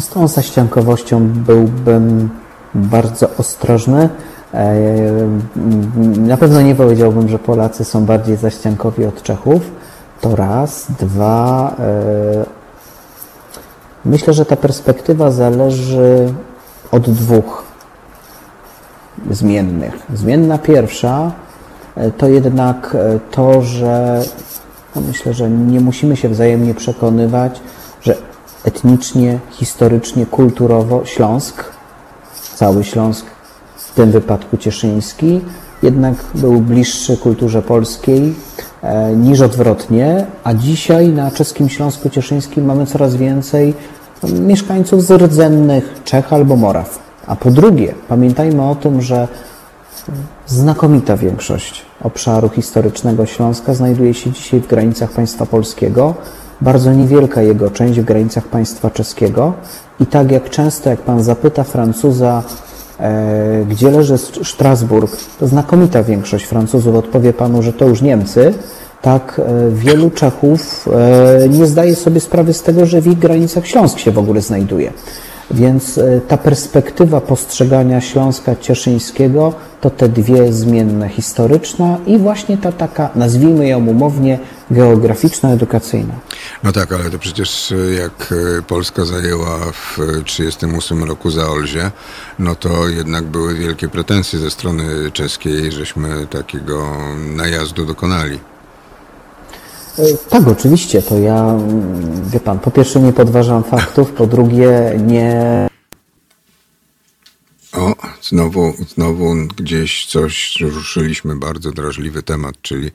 [0.00, 2.28] Z tą zaściankowością byłbym
[2.74, 4.08] bardzo ostrożny.
[4.54, 4.74] E,
[6.16, 9.62] na pewno nie powiedziałbym, że Polacy są bardziej zaściankowi od Czechów.
[10.20, 10.86] To raz.
[11.00, 11.76] Dwa.
[14.08, 16.34] E, myślę, że ta perspektywa zależy
[16.90, 17.64] od dwóch
[19.30, 19.94] zmiennych.
[20.14, 21.32] Zmienna pierwsza
[21.96, 22.96] e, to jednak
[23.30, 24.22] to, że
[24.96, 27.60] no myślę, że nie musimy się wzajemnie przekonywać,
[28.02, 28.16] że
[28.64, 31.64] etnicznie, historycznie, kulturowo Śląsk,
[32.54, 33.26] cały Śląsk,
[33.76, 35.40] w tym wypadku cieszyński,
[35.82, 38.34] jednak był bliższy kulturze polskiej
[38.82, 43.74] e, niż odwrotnie, a dzisiaj na czeskim Śląsku Cieszyńskim mamy coraz więcej
[44.24, 46.98] mieszkańców z rdzennych Czech albo Moraw.
[47.26, 49.28] A po drugie, pamiętajmy o tym, że
[50.46, 56.14] znakomita większość obszaru historycznego Śląska znajduje się dzisiaj w granicach państwa polskiego,
[56.60, 59.52] bardzo niewielka jego część w granicach państwa czeskiego.
[60.00, 62.42] I tak jak często, jak pan zapyta Francuza,
[63.00, 68.54] e, gdzie leży Strasburg, to znakomita większość Francuzów odpowie panu, że to już Niemcy,
[69.02, 70.88] tak e, wielu Czechów
[71.44, 74.40] e, nie zdaje sobie sprawy z tego, że w ich granicach Śląsk się w ogóle
[74.40, 74.92] znajduje.
[75.50, 82.72] Więc e, ta perspektywa postrzegania Śląska Cieszyńskiego to te dwie zmienne historyczna i właśnie ta
[82.72, 84.38] taka, nazwijmy ją umownie,
[84.70, 86.14] geograficzna, edukacyjna.
[86.64, 88.34] No tak, ale to przecież jak
[88.66, 91.90] Polska zajęła w 1938 roku Zaolzie,
[92.38, 96.86] no to jednak były wielkie pretensje ze strony czeskiej, żeśmy takiego
[97.36, 98.38] najazdu dokonali.
[100.28, 101.02] Tak, oczywiście.
[101.02, 105.68] To ja, mm, wie pan, po pierwsze nie podważam faktów, po drugie nie
[107.72, 112.90] O, znowu, znowu gdzieś coś ruszyliśmy, bardzo drażliwy temat, czyli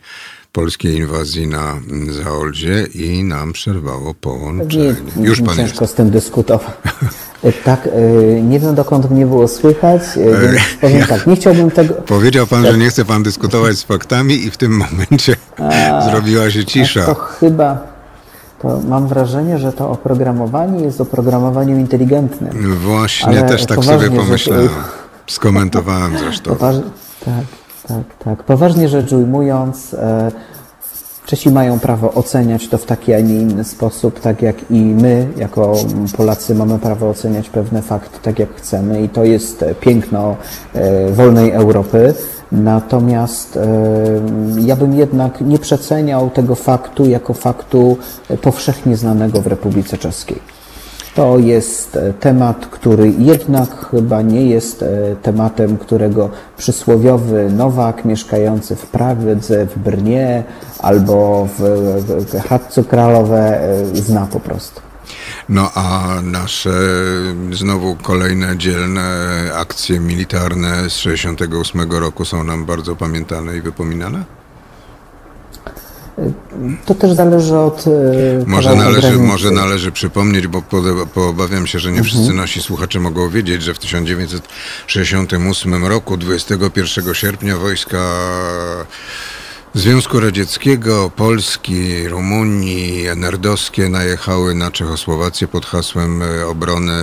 [0.52, 4.96] polskiej inwazji na Zaolzie i nam przerwało Nie, połączenie.
[5.22, 5.58] Już pan jest.
[5.58, 6.74] ciężko z tym dyskutować.
[7.44, 11.72] E, Tak, e, nie wiem dokąd mnie było słychać, e, więc powiem tak, nie chciałbym
[11.72, 11.94] tego...
[11.94, 15.36] Powiedział pan, że nie chce pan dyskutować z faktami i w tym momencie
[16.10, 17.16] zrobiła się To cisza.
[17.40, 17.78] chyba,
[18.62, 22.76] to mam wrażenie, że to oprogramowanie jest oprogramowaniem inteligentnym.
[22.76, 24.70] Właśnie, też tak sobie pomyślałem.
[25.28, 26.56] Skomentowałem zresztą.
[26.56, 26.76] Poważ...
[27.26, 27.46] Tak,
[27.88, 28.44] tak, tak.
[28.44, 29.96] Poważnie rzecz ujmując,
[31.26, 35.28] Czesi mają prawo oceniać to w taki, a nie inny sposób, tak jak i my,
[35.38, 35.76] jako
[36.18, 40.36] Polacy, mamy prawo oceniać pewne fakty tak, jak chcemy, i to jest e, piękno
[40.74, 42.14] e, wolnej Europy.
[42.52, 43.68] Natomiast e,
[44.58, 47.98] ja bym jednak nie przeceniał tego faktu jako faktu
[48.42, 50.53] powszechnie znanego w Republice Czeskiej.
[51.16, 58.76] To jest e, temat, który jednak chyba nie jest e, tematem, którego przysłowiowy Nowak mieszkający
[58.76, 60.44] w Pradze, w Brnie
[60.80, 64.82] albo w, Hadcu Kralowe e, zna po prostu.
[65.50, 66.74] No a nasze
[67.52, 69.04] znowu kolejne dzielne
[69.56, 74.24] akcje militarne z 68 roku są nam bardzo pamiętane i wypominane?
[76.86, 77.92] To też zależy od e,
[78.48, 80.62] Może należy, może należy przypomnieć, bo
[81.14, 87.58] poobawiam się, że nie wszyscy nasi słuchacze mogą wiedzieć, że w 1968 roku, 21 sierpnia,
[87.58, 87.98] wojska
[89.76, 96.94] Związku Radzieckiego, Polski, Rumunii, nerdowskie najechały na Czechosłowację pod hasłem e, obrony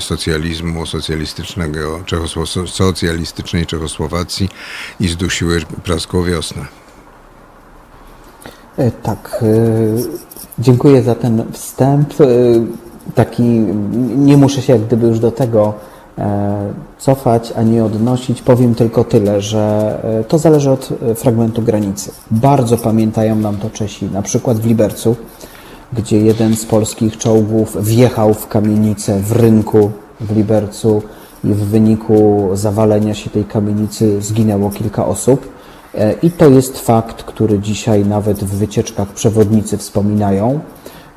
[0.00, 4.48] socjalizmu, socjalistycznego, Czechosło- socjalistycznej Czechosłowacji
[5.00, 6.66] i zdusiły praską wiosnę.
[8.78, 9.46] E, Tak, e,
[10.58, 12.20] dziękuję za ten wstęp.
[12.20, 12.24] E,
[13.14, 13.42] Taki,
[14.16, 15.74] nie muszę się jak gdyby już do tego
[16.98, 18.42] cofać ani odnosić.
[18.42, 19.94] Powiem tylko tyle, że
[20.28, 22.10] to zależy od fragmentu granicy.
[22.30, 25.16] Bardzo pamiętają nam to Czesi, na przykład w Libercu,
[25.92, 31.02] gdzie jeden z polskich czołgów wjechał w kamienicę w rynku w Libercu
[31.44, 35.48] i w wyniku zawalenia się tej kamienicy zginęło kilka osób.
[35.94, 40.60] E, I to jest fakt, który dzisiaj nawet w wycieczkach przewodnicy wspominają.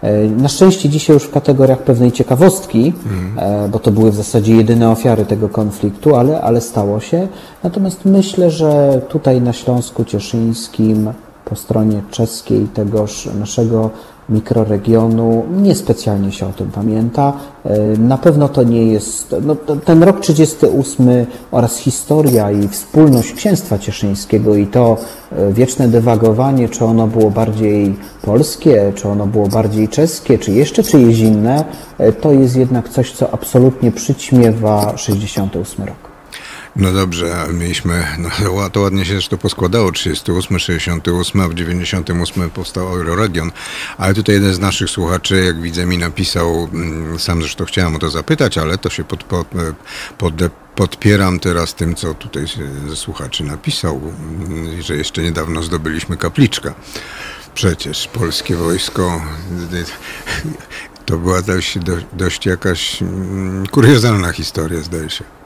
[0.02, 2.94] E, Na szczęście dzisiaj już w kategoriach pewnej ciekawostki,
[3.38, 7.28] e, bo to były w zasadzie jedyne ofiary tego konfliktu, ale, ale stało się.
[7.64, 11.14] Natomiast myślę, że tutaj na Śląsku Cieszyńskim,
[11.46, 13.90] po stronie czeskiej tegoż naszego
[14.32, 17.34] mikroregionu, niespecjalnie się o tym pamięta.
[17.66, 23.78] E, Na pewno to nie jest, no, ten rok 38 oraz historia i wspólność księstwa
[23.78, 24.98] cieszyńskiego i to
[25.32, 30.84] e, wieczne dywagowanie, czy ono było bardziej polskie, czy ono było bardziej czeskie, czy jeszcze
[30.84, 31.66] czyjeś inne,
[31.98, 36.11] e, to jest jednak coś, co absolutnie przyćmiewa 68 rok.
[36.76, 42.50] No dobrze, a mieliśmy, no to ładnie się zresztą poskładało, 38, 68, a w 98
[42.50, 43.52] powstał Euroregion,
[43.98, 48.00] ale tutaj jeden z naszych słuchaczy, jak widzę, mi napisał, mm, sam zresztą chciałem o
[48.00, 49.48] to zapytać, ale to się pod, pod,
[50.18, 50.34] pod,
[50.76, 52.46] podpieram teraz tym, co tutaj
[52.88, 54.02] ze słuchaczy napisał,
[54.48, 56.74] mm, że jeszcze niedawno zdobyliśmy kapliczkę.
[57.54, 59.22] Przecież polskie wojsko
[61.06, 61.78] to była dość,
[62.14, 65.41] dość jakaś mm, kuriozalna historia, zdaje się.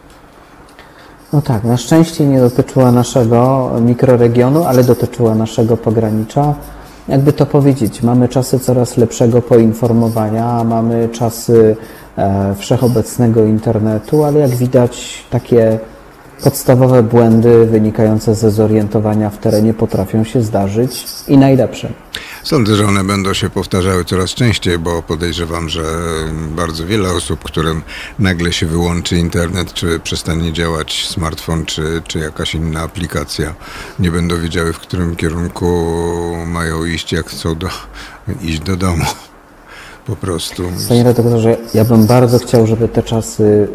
[1.33, 6.53] No tak, na szczęście nie dotyczyła naszego mikroregionu, ale dotyczyła naszego pogranicza.
[7.07, 11.75] Jakby to powiedzieć, mamy czasy coraz lepszego poinformowania, mamy czasy
[12.17, 15.79] e, wszechobecnego internetu, ale jak widać takie
[16.43, 21.89] podstawowe błędy wynikające ze zorientowania w terenie potrafią się zdarzyć i najlepsze.
[22.45, 25.83] Sądzę, że one będą się powtarzały coraz częściej, bo podejrzewam, że
[26.55, 27.81] bardzo wiele osób, którym
[28.19, 33.53] nagle się wyłączy internet, czy przestanie działać smartfon, czy, czy jakaś inna aplikacja,
[33.99, 35.85] nie będą wiedziały, w którym kierunku
[36.47, 37.67] mają iść, jak chcą do,
[38.41, 39.05] iść do domu.
[40.07, 40.63] Po prostu.
[40.89, 43.67] Panie redaktorze, ja bym bardzo chciał, żeby te czasy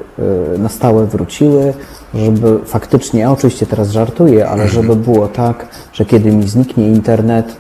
[0.55, 1.75] y, na stałe wróciły,
[2.15, 7.57] żeby faktycznie, ja oczywiście teraz żartuję, ale żeby było tak, że kiedy mi zniknie internet,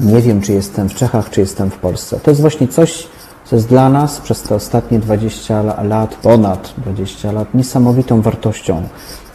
[0.00, 2.20] nie wiem, czy jestem w Czechach, czy jestem w Polsce.
[2.22, 3.08] To jest właśnie coś,
[3.44, 8.82] co jest dla nas przez te ostatnie 20 la- lat, ponad 20 lat, niesamowitą wartością,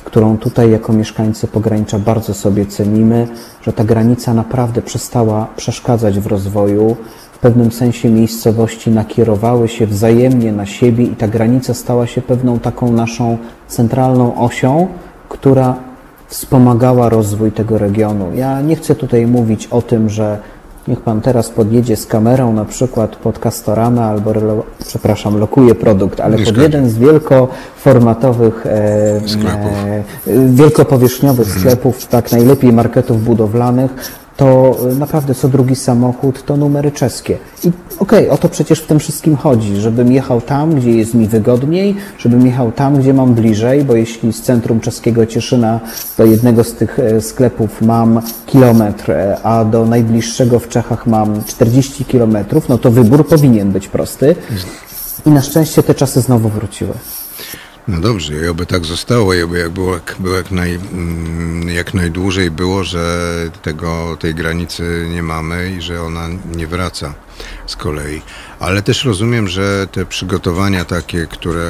[0.03, 3.27] którą tutaj jako mieszkańcy pogranicza bardzo sobie cenimy,
[3.61, 6.95] że ta granica naprawdę przestała przeszkadzać w rozwoju.
[7.33, 12.59] W pewnym sensie miejscowości nakierowały się wzajemnie na siebie i ta granica stała się pewną
[12.59, 13.37] taką naszą
[13.67, 14.87] centralną osią,
[15.29, 15.75] która
[16.31, 18.25] wspomagała rozwój tego regionu.
[18.35, 20.37] Ja nie chcę tutaj mówić o tym, że
[20.87, 24.33] Niech pan teraz podjedzie z kamerą na przykład pod Castorama albo,
[24.87, 30.03] przepraszam, lokuje produkt, ale pod jeden z wielkoformatowych, e, e,
[30.49, 33.91] wielkopowierzchniowych sklepów, tak najlepiej marketów budowlanych,
[34.41, 37.37] to e, naprawdę co drugi samochód to numery czeskie.
[37.63, 41.27] I okej, o to przecież w tym wszystkim chodzi, żebym jechał tam, gdzie jest mi
[41.27, 45.79] wygodniej, żebym jechał tam, gdzie mam bliżej, bo jeśli z centrum czeskiego Cieszyna
[46.17, 51.43] do jednego z tych e, sklepów mam kilometr, e, a do najbliższego w Czechach mam
[51.43, 54.35] 40 kilometrów, no to wybór powinien być prosty.
[55.25, 56.93] I na szczęście te czasy znowu wróciły.
[57.87, 61.69] No dobrze, i oby tak zostało, i oby jak było, jak, było jak, naj, mm,
[61.69, 63.27] jak najdłużej było, że
[63.61, 67.13] tego, tej granicy nie mamy i że ona nie wraca
[67.67, 68.21] z kolei.
[68.59, 71.67] Ale też rozumiem, że te przygotowania takie, które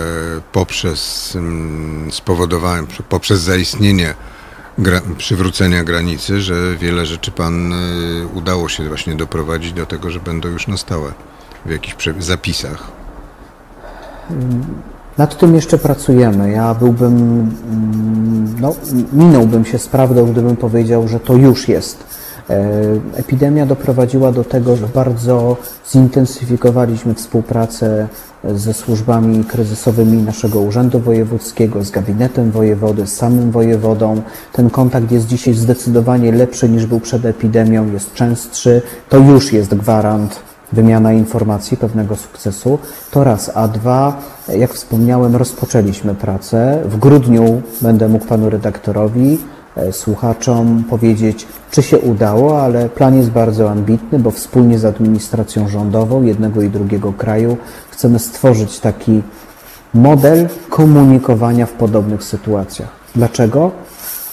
[0.52, 4.14] poprzez mm, spowodowanie, poprzez zaistnienie
[4.78, 10.20] gra, przywrócenia granicy, że wiele rzeczy pan y, udało się właśnie doprowadzić do tego, że
[10.20, 11.14] będą już na stałe
[11.66, 12.92] w jakichś zapisach.
[15.18, 16.52] Nad tym jeszcze pracujemy.
[16.52, 17.16] Ja byłbym,
[17.72, 18.76] mm, no,
[19.14, 22.04] minąłbym się z prawdą, gdybym powiedział, że to już jest.
[22.50, 22.64] E,
[23.16, 25.58] Epidemia doprowadziła do tego, że bardzo
[25.92, 28.08] zintensyfikowaliśmy współpracę
[28.44, 34.22] ze służbami kryzysowymi naszego Urzędu Wojewódzkiego, z gabinetem wojewody, z samym wojewodą.
[34.54, 38.82] Ten kontakt jest dzisiaj zdecydowanie lepszy niż był przed epidemią, jest częstszy.
[39.10, 42.80] To już jest gwarant wymiana informacji, pewnego sukcesu.
[43.12, 43.52] To raz.
[43.56, 44.18] A dwa,
[44.58, 46.82] jak wspomniałem, rozpoczęliśmy pracę.
[46.86, 49.38] W grudniu będę mógł panu redaktorowi,
[49.76, 55.68] e, słuchaczom powiedzieć, czy się udało, ale plan jest bardzo ambitny, bo wspólnie z administracją
[55.68, 57.58] rządową jednego i drugiego kraju
[57.92, 59.22] chcemy stworzyć taki
[59.94, 62.90] model komunikowania w podobnych sytuacjach.
[63.16, 63.72] Dlaczego?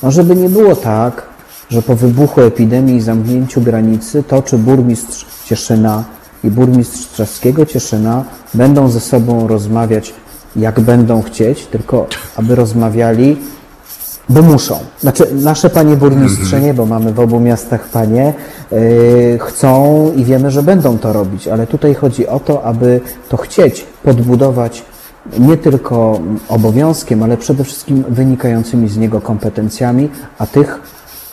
[0.03, 1.22] No, żeby nie było tak,
[1.70, 6.05] że po wybuchu epidemii i zamknięciu granicy to, czy burmistrz Cieszyna
[6.44, 8.24] i burmistrz Trzaskiego Cieszyna
[8.55, 10.14] będą ze sobą rozmawiać,
[10.57, 13.37] jak będą chcieć, tylko aby rozmawiali,
[14.29, 14.79] bo muszą.
[15.01, 18.35] Znaczy, nasze panie burmistrze nie, bo mamy w obu miastach panie,
[18.70, 23.37] yy, chcą i wiemy, że będą to robić, ale tutaj chodzi o to, aby to
[23.37, 24.85] chcieć podbudować
[25.38, 30.81] nie tylko obowiązkiem, ale przede wszystkim wynikającymi z niego kompetencjami, a tych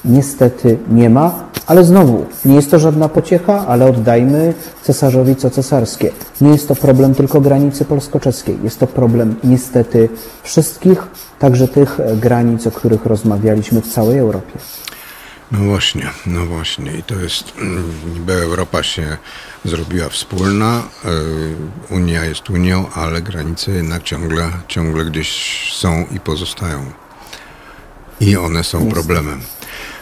[0.06, 6.12] niestety nie ma, ale znowu, nie jest to żadna pociecha, ale oddajmy cesarzowi co cesarskie.
[6.42, 10.10] Nie jest to problem tylko granicy polsko-czeskiej, jest to problem niestety
[10.44, 11.08] wszystkich,
[11.40, 14.60] także tych e, granic, o których rozmawialiśmy w całej Europie.
[15.52, 16.92] No właśnie, no właśnie.
[16.92, 17.54] I to jest,
[18.16, 19.18] niby Europa się
[19.66, 20.84] zrobiła wspólna,
[21.90, 26.86] y, Unia jest Unią, ale granice jednak ciągle, ciągle gdzieś są i pozostają.
[28.20, 29.42] I one są problemem.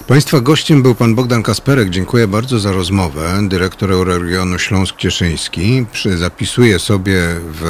[0.07, 1.89] Państwa gościem był pan Bogdan Kasperek.
[1.89, 3.39] Dziękuję bardzo za rozmowę.
[3.47, 5.85] Dyrektor Euroregionu Śląsk-Cieszyński.
[5.91, 7.21] Przy- Zapisuję sobie
[7.53, 7.63] w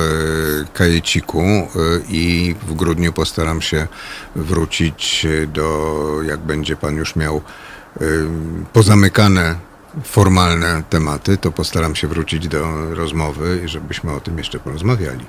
[0.74, 1.68] kajeciku y,
[2.10, 3.88] i w grudniu postaram się
[4.36, 7.42] wrócić do, jak będzie pan już miał
[8.74, 9.56] pozamykane
[10.04, 15.26] formalne tematy, to postaram się wrócić do rozmowy i żebyśmy o tym jeszcze porozmawiali.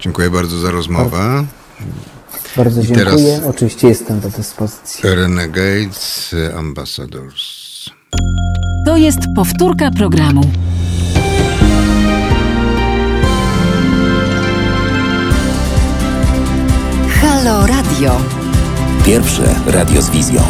[0.00, 1.44] Dziękuję bardzo za rozmowę.
[2.56, 3.04] Bardzo I dziękuję.
[3.06, 5.10] teraz- Oczywiście jestem do dyspozycji.
[5.10, 7.42] Renegades Ambassadors.
[8.86, 10.40] To jest powtórka programu.
[17.22, 18.16] Halo Radio.
[19.04, 20.42] Pierwsze radio z wizją.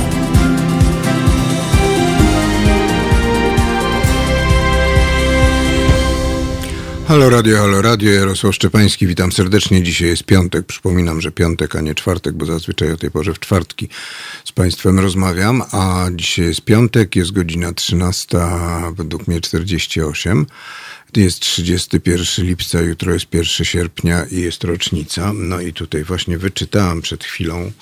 [7.08, 9.82] Halo Radio, halo Radio, Jarosław Szczepański, witam serdecznie.
[9.82, 13.40] Dzisiaj jest piątek, przypominam, że piątek, a nie czwartek, bo zazwyczaj o tej porze w
[13.40, 13.88] czwartki
[14.44, 18.38] z Państwem rozmawiam, a dzisiaj jest piątek, jest godzina 13,
[18.92, 20.46] według mnie 48.
[21.16, 25.32] Jest 31 lipca, jutro jest 1 sierpnia i jest rocznica.
[25.34, 27.72] No i tutaj właśnie wyczytałam przed chwilą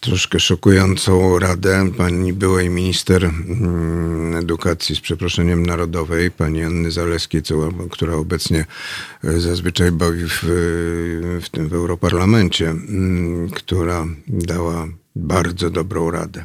[0.00, 7.42] troszkę szokującą radę pani byłej minister mm, edukacji z przeproszeniem narodowej, pani Anny Zaleskiej,
[7.90, 8.64] która obecnie
[9.24, 10.40] e, zazwyczaj bawi w,
[11.42, 16.44] w tym w Europarlamencie, mm, która dała bardzo dobrą radę.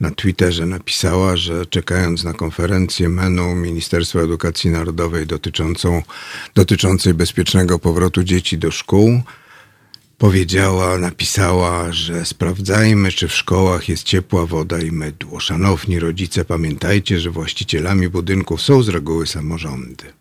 [0.00, 6.02] Na Twitterze napisała, że czekając na konferencję MENU Ministerstwa Edukacji Narodowej dotyczącą,
[6.54, 9.22] dotyczącej bezpiecznego powrotu dzieci do szkół,
[10.18, 15.40] Powiedziała, napisała, że sprawdzajmy, czy w szkołach jest ciepła woda i mydło.
[15.40, 20.12] Szanowni rodzice, pamiętajcie, że właścicielami budynków są z reguły samorządy.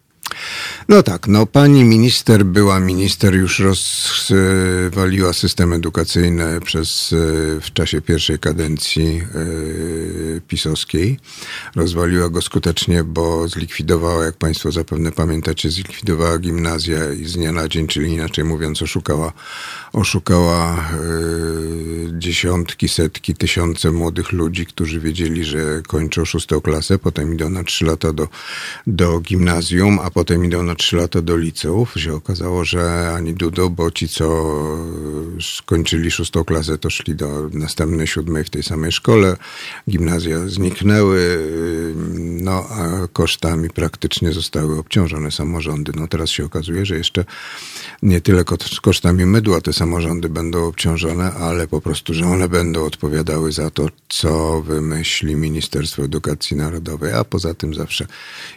[0.90, 8.02] No tak, no pani minister była minister, już rozwaliła system edukacyjny przez, e, w czasie
[8.02, 11.20] pierwszej kadencji e, pisowskiej.
[11.76, 17.68] Rozwaliła go skutecznie, bo zlikwidowała, jak państwo zapewne pamiętacie, zlikwidowała gimnazja i z dnia na
[17.68, 19.34] dzień, czyli inaczej mówiąc, oszukała,
[19.96, 20.80] oszukała e,
[22.20, 27.86] dziesiątki, setki, tysiące młodych ludzi, którzy wiedzieli, że kończą szóstą klasę, potem idą na trzy
[27.86, 28.28] lata do,
[28.88, 31.94] do gimnazjum, a potem idą na trzy lata do liceów.
[31.98, 34.56] Się okazało, że ani dudo, bo ci, co
[35.42, 39.38] skończyli szóstą klasę, to szli do następnej, siódmej w tej samej szkole.
[39.90, 41.40] Gimnazja zniknęły,
[42.42, 45.92] no a kosztami praktycznie zostały obciążone samorządy.
[45.96, 47.26] No teraz się okazuje, że jeszcze
[48.02, 48.44] nie tyle
[48.82, 49.85] kosztami mydła te samorządy
[50.30, 56.58] będą obciążone, ale po prostu, że one będą odpowiadały za to, co wymyśli Ministerstwo Edukacji
[56.58, 58.08] Narodowej, a poza tym zawsze,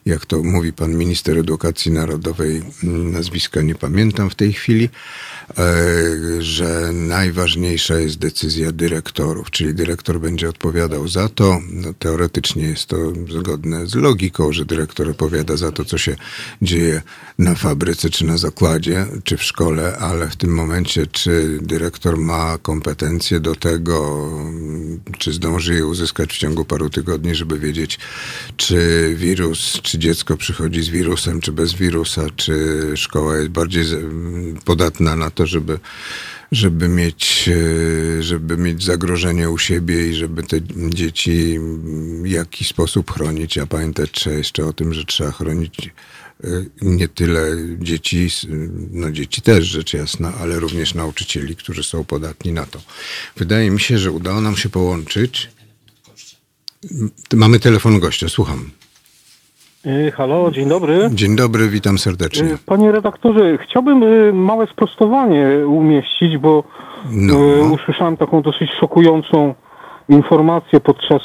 [0.07, 4.89] jak to mówi pan minister Edukacji Narodowej, nazwiska nie pamiętam w tej chwili,
[5.59, 5.63] e,
[6.39, 11.61] że najważniejsza jest decyzja dyrektorów, czyli dyrektor będzie odpowiadał za to.
[11.71, 12.97] No, teoretycznie jest to
[13.29, 16.17] zgodne z logiką, że dyrektor odpowiada za to, co się
[16.63, 17.03] dzieje
[17.39, 22.59] na fabryce, czy na zakładzie, czy w szkole, ale w tym momencie, czy dyrektor ma
[22.59, 24.29] kompetencje do tego,
[25.19, 27.99] czy zdąży je uzyskać w ciągu paru tygodni, żeby wiedzieć,
[28.57, 33.85] czy wirus, czy dziecko przychodzi z wirusem, czy bez wirusa, czy szkoła jest bardziej
[34.65, 35.79] podatna na to, żeby
[36.53, 40.57] żeby mieć, e, żeby mieć zagrożenie u siebie i żeby te
[40.89, 41.59] dzieci
[42.23, 43.59] w jakiś sposób chronić.
[43.59, 45.91] A pamiętać trzeba jeszcze o tym, że trzeba chronić
[46.83, 47.41] nie tyle
[47.79, 48.29] dzieci,
[48.91, 52.79] no dzieci też rzecz jasna, ale również nauczycieli, którzy są podatni na to.
[53.37, 55.51] Wydaje mi się, że udało nam się połączyć.
[57.33, 58.71] Mamy telefon gościa, słucham.
[59.87, 61.11] Y, halo, dzień dobry.
[61.13, 62.53] Dzień dobry, witam serdecznie.
[62.53, 66.65] Y, panie redaktorze, chciałbym y, małe sprostowanie umieścić, bo
[67.11, 67.39] no.
[67.73, 69.55] usłyszałem taką dosyć szokującą
[70.09, 71.23] informację podczas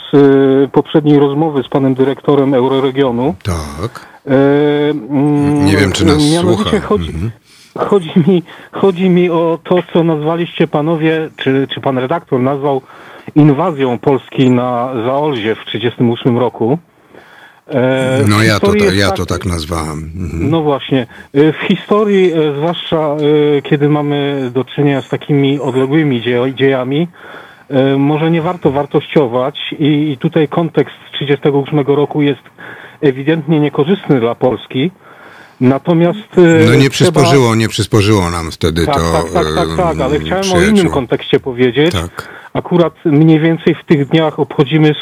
[0.72, 3.36] poprzedniej rozmowy z panem dyrektorem Euroregionu.
[3.44, 4.13] Tak.
[4.26, 6.88] Mm, Nie wiem, czy nas Mianowicie słucha.
[6.88, 7.32] Chodzi, mhm.
[7.78, 12.82] chodzi, mi, chodzi mi o to, co nazwaliście panowie, czy, czy pan redaktor nazwał
[13.36, 16.78] inwazją Polski na Zaolzie w 1938 roku.
[17.68, 20.12] E, no ja to, ja tak, to tak nazwałem.
[20.16, 20.50] Mhm.
[20.50, 21.08] No właśnie.
[21.34, 23.16] E, w historii, e, zwłaszcza
[23.64, 26.22] kiedy mamy do czynienia z takimi odległymi
[26.56, 27.08] dziejami,
[27.98, 32.42] może nie warto wartościować i tutaj kontekst 1938 roku jest
[33.04, 34.92] ewidentnie niekorzystny dla Polski.
[35.62, 36.20] Natomiast.
[36.68, 37.56] No nie przysporzyło, trzeba...
[37.56, 39.02] nie przysporzyło nam wtedy tak, to.
[39.02, 41.92] Tak, tak, tak, tak, ale chciałem o innym kontekście powiedzieć.
[41.92, 42.30] Tak.
[42.54, 44.96] Akurat mniej więcej w tych dniach obchodzimy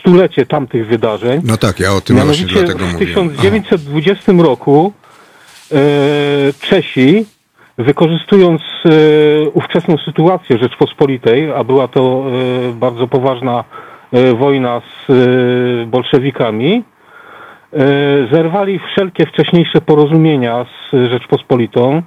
[0.00, 1.40] stulecie tamtych wydarzeń.
[1.44, 3.06] No tak, ja o tym Mianowicie właśnie dlatego mówię.
[3.06, 4.42] W 1920 Aha.
[4.42, 4.92] roku
[5.72, 5.76] e,
[6.60, 7.26] Czesi,
[7.78, 8.90] wykorzystując e,
[9.50, 12.24] ówczesną sytuację Rzeczpospolitej, a była to
[12.70, 13.64] e, bardzo poważna
[14.12, 16.95] e, wojna z e, bolszewikami, e,
[18.32, 22.02] zerwali wszelkie wcześniejsze porozumienia z Rzeczpospolitą,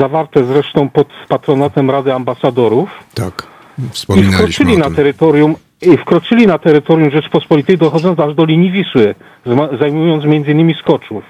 [0.00, 2.90] zawarte zresztą pod patronatem Rady Ambasadorów.
[3.14, 3.46] Tak.
[4.16, 9.14] I wkroczyli na terytorium i wkroczyli na terytorium Rzeczpospolitej, dochodząc aż do linii Wisły,
[9.80, 11.24] zajmując między innymi Skoczów.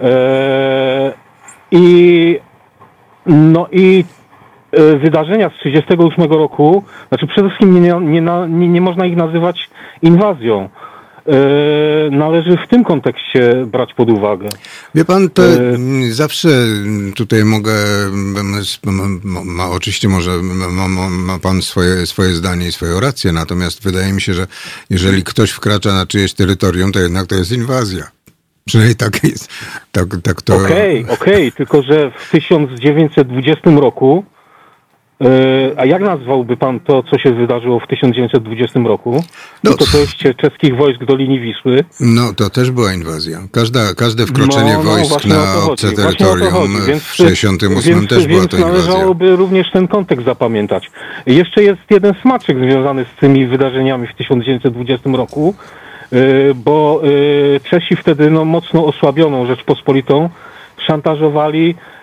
[0.00, 1.12] Eee,
[1.70, 2.38] I
[3.26, 4.04] no i
[4.72, 9.70] e, wydarzenia z 1938 roku, znaczy przede wszystkim nie, nie, nie, nie można ich nazywać
[10.02, 10.68] inwazją.
[11.26, 14.48] E, należy w tym kontekście brać pod uwagę.
[14.94, 15.56] Wie pan, to e...
[16.10, 16.48] zawsze
[17.14, 17.72] tutaj mogę,
[19.44, 24.20] ma, oczywiście może ma, ma, pan swoje, swoje zdanie i swoją rację, natomiast wydaje mi
[24.20, 24.46] się, że
[24.90, 28.04] jeżeli ktoś wkracza na czyjeś terytorium, to jednak to jest inwazja.
[28.64, 29.48] Przynajmniej tak jest.
[29.92, 30.56] Tak, tak to...
[30.56, 34.24] Okej, okay, okej, okay, tylko że w 1920 roku
[35.76, 39.24] a jak nazwałby pan to, co się wydarzyło w 1920 roku?
[39.64, 41.84] No, to dojście czeskich wojsk do linii Wisły.
[42.00, 43.38] No, to też była inwazja.
[43.52, 48.66] Każda, każde wkroczenie no, no, wojsk na obce terytorium w 1968 też była to inwazja.
[48.66, 50.90] należałoby również ten kontekst zapamiętać.
[51.26, 55.54] Jeszcze jest jeden smaczek związany z tymi wydarzeniami w 1920 roku,
[56.12, 56.16] e,
[56.54, 57.02] bo
[57.56, 60.30] e, Czesi wtedy no, mocno osłabioną Rzeczpospolitą
[60.86, 61.93] szantażowali E,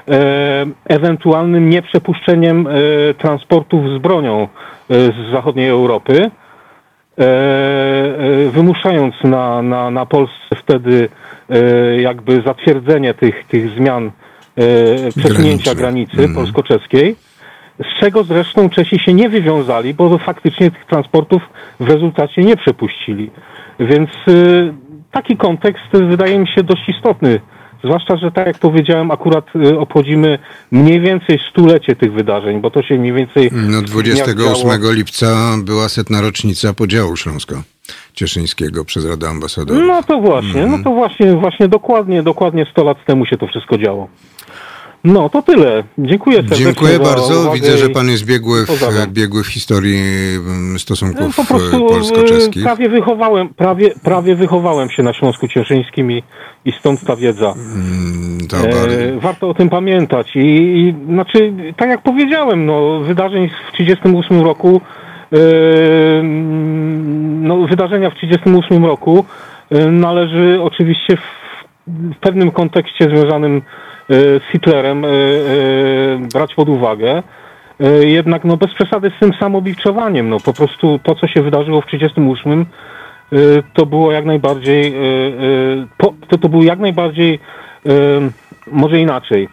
[0.85, 2.71] ewentualnym nieprzepuszczeniem e,
[3.13, 4.47] transportów z bronią e,
[4.89, 6.31] z zachodniej Europy,
[8.51, 11.09] wymuszając na, na, na Polsce wtedy
[11.99, 14.11] jakby zatwierdzenie tych, tych zmian
[15.17, 16.35] przesunięcia granicy mm.
[16.35, 17.15] polsko-czeskiej,
[17.79, 21.41] z czego zresztą Czesi się nie wywiązali, bo faktycznie tych transportów
[21.79, 23.31] w rezultacie nie przepuścili.
[23.79, 24.09] Więc
[25.11, 27.39] taki kontekst wydaje mi się dość istotny.
[27.83, 30.39] Zwłaszcza, że tak jak powiedziałem, akurat y, obchodzimy
[30.71, 33.49] mniej więcej stulecie tych wydarzeń, bo to się mniej więcej.
[33.51, 34.93] No w dniach 28 działo.
[34.93, 39.83] lipca była setna rocznica podziału Śląsko-Cieszyńskiego przez Radę Ambasadorów.
[39.87, 43.77] No to właśnie, no to właśnie, właśnie dokładnie, dokładnie 100 lat temu się to wszystko
[43.77, 44.07] działo.
[45.03, 45.83] No to tyle.
[45.97, 46.65] Dziękuję serdecznie.
[46.65, 47.51] Dziękuję bardzo.
[47.51, 50.01] Widzę, że pan jest biegły w, biegły w historii
[50.35, 52.61] mm, No, stosunków po prostu e, polsko-czeskich.
[52.61, 56.23] y, prawie wychowałem, prawie, prawie wychowałem się na Śląsku Cieszyńskim i,
[56.65, 57.53] i stąd ta wiedza.
[57.53, 58.37] Mm.
[58.53, 60.35] E, warto o tym pamiętać.
[60.35, 64.81] I, I znaczy, tak jak powiedziałem, no, wydarzeń w 1938 roku,
[65.33, 65.37] e,
[67.41, 69.25] no, wydarzenia w 1938 roku
[69.71, 71.17] e, należy oczywiście
[72.15, 75.11] w, pewnym kontekście związanym e, z Hitlerem e, e,
[76.33, 77.23] brać pod uwagę.
[78.01, 80.29] Jednak no, bez przesady z tym samobiczowaniem.
[80.29, 82.65] No, po prostu to, co się wydarzyło w 1938
[83.33, 84.93] Y, to było jak najbardziej,
[86.27, 87.39] to, to był jak najbardziej,
[88.71, 89.49] może inaczej.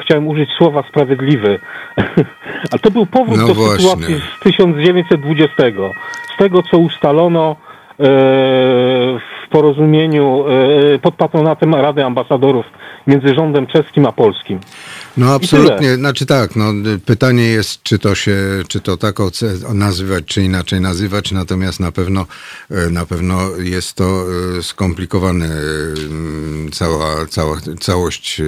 [0.00, 1.58] Chciałem użyć słowa sprawiedliwy,
[2.70, 3.78] ale to był powrót No do właśnie.
[3.78, 5.54] sytuacji z 1920,
[6.34, 7.56] z tego co ustalono
[9.18, 10.44] w porozumieniu
[10.94, 12.66] y, pod patronatem Rady Ambasadorów
[13.06, 14.60] między rządem czeskim a polskim.
[15.16, 16.72] No absolutnie, znaczy tak, no,
[17.06, 18.36] pytanie jest, czy to się,
[18.68, 19.16] czy to tak
[19.74, 22.26] nazywać, czy inaczej nazywać, natomiast na pewno,
[22.70, 24.24] y, na pewno jest to
[24.58, 28.42] y, skomplikowane, y, cała, cała, całość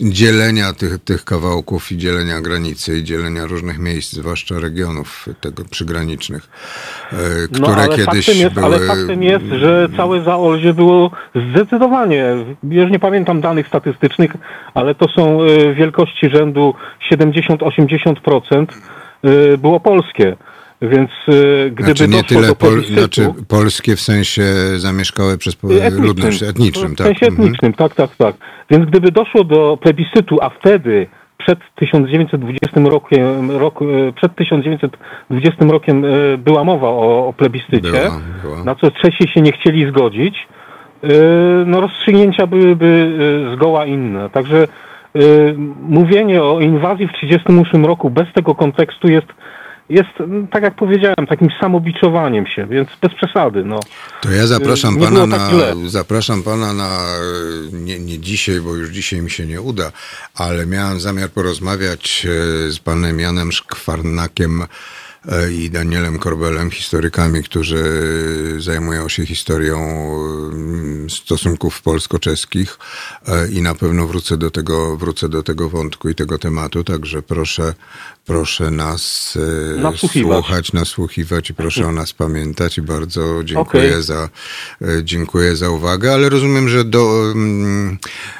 [0.00, 6.48] dzielenia tych, tych kawałków i dzielenia granicy i dzielenia różnych miejsc, zwłaszcza regionów tego przygranicznych,
[7.52, 8.66] No, które ale kiedyś faktem jest, były...
[8.66, 12.24] ale faktem jest, że całe Zaolzie było zdecydowanie,
[12.70, 14.30] już nie pamiętam danych statystycznych,
[14.74, 15.38] ale to są
[15.74, 16.74] wielkości rzędu
[17.12, 18.66] 70-80%
[19.24, 20.36] y, było polskie.
[20.82, 24.42] Więc y, gdyby Znaczy nie tyle do pol, plebiscytu, znaczy polskie w sensie
[24.76, 27.06] zamieszkałe przez etnicznym, ludność etnicznym, w tak?
[27.06, 27.42] sensie Mhm.
[27.42, 28.36] etnicznym, tak, tak, tak.
[28.70, 31.06] Więc gdyby doszło do plebiscytu, a wtedy
[31.38, 36.04] przed 1920 rokiem, rok, e, przed 1920 rokiem
[36.38, 38.64] była mowa o, o plebiscycie, Była, była.
[38.64, 40.48] na co Czesi się nie chcieli zgodzić,
[41.66, 43.18] no rozstrzygnięcia byłyby
[43.54, 44.30] zgoła inne.
[44.30, 44.68] Także
[45.82, 49.26] mówienie o inwazji w 1938 roku bez tego kontekstu jest,
[49.88, 50.08] jest,
[50.50, 53.64] tak jak powiedziałem, takim samobiczowaniem się, więc bez przesady.
[53.64, 53.80] No.
[54.22, 55.74] To ja zapraszam Nie pana na, tak źle.
[55.86, 59.92] zapraszam pana na, e, nie, nie dzisiaj, bo już dzisiaj mi się nie uda,
[60.34, 62.26] ale miałem zamiar porozmawiać
[62.68, 64.62] z panem Janem Szkwarnakiem
[65.52, 67.82] i Danielem Korbelem, historykami, którzy
[68.58, 69.78] zajmują się historią
[70.52, 72.78] mm, stosunków polsko-czeskich.
[73.28, 77.22] E, i na pewno wrócę do tego, wrócę do tego wątku i tego tematu, także
[77.22, 77.74] proszę,
[78.26, 79.34] proszę nas
[79.76, 80.44] e, Nasłuchiwać.
[80.44, 84.02] słuchać, nasłuchiwać i proszę o nas pamiętać i bardzo dziękuję Okej.
[84.02, 84.28] za,
[84.82, 87.98] e, dziękuję za uwagę, ale rozumiem, że do, mm,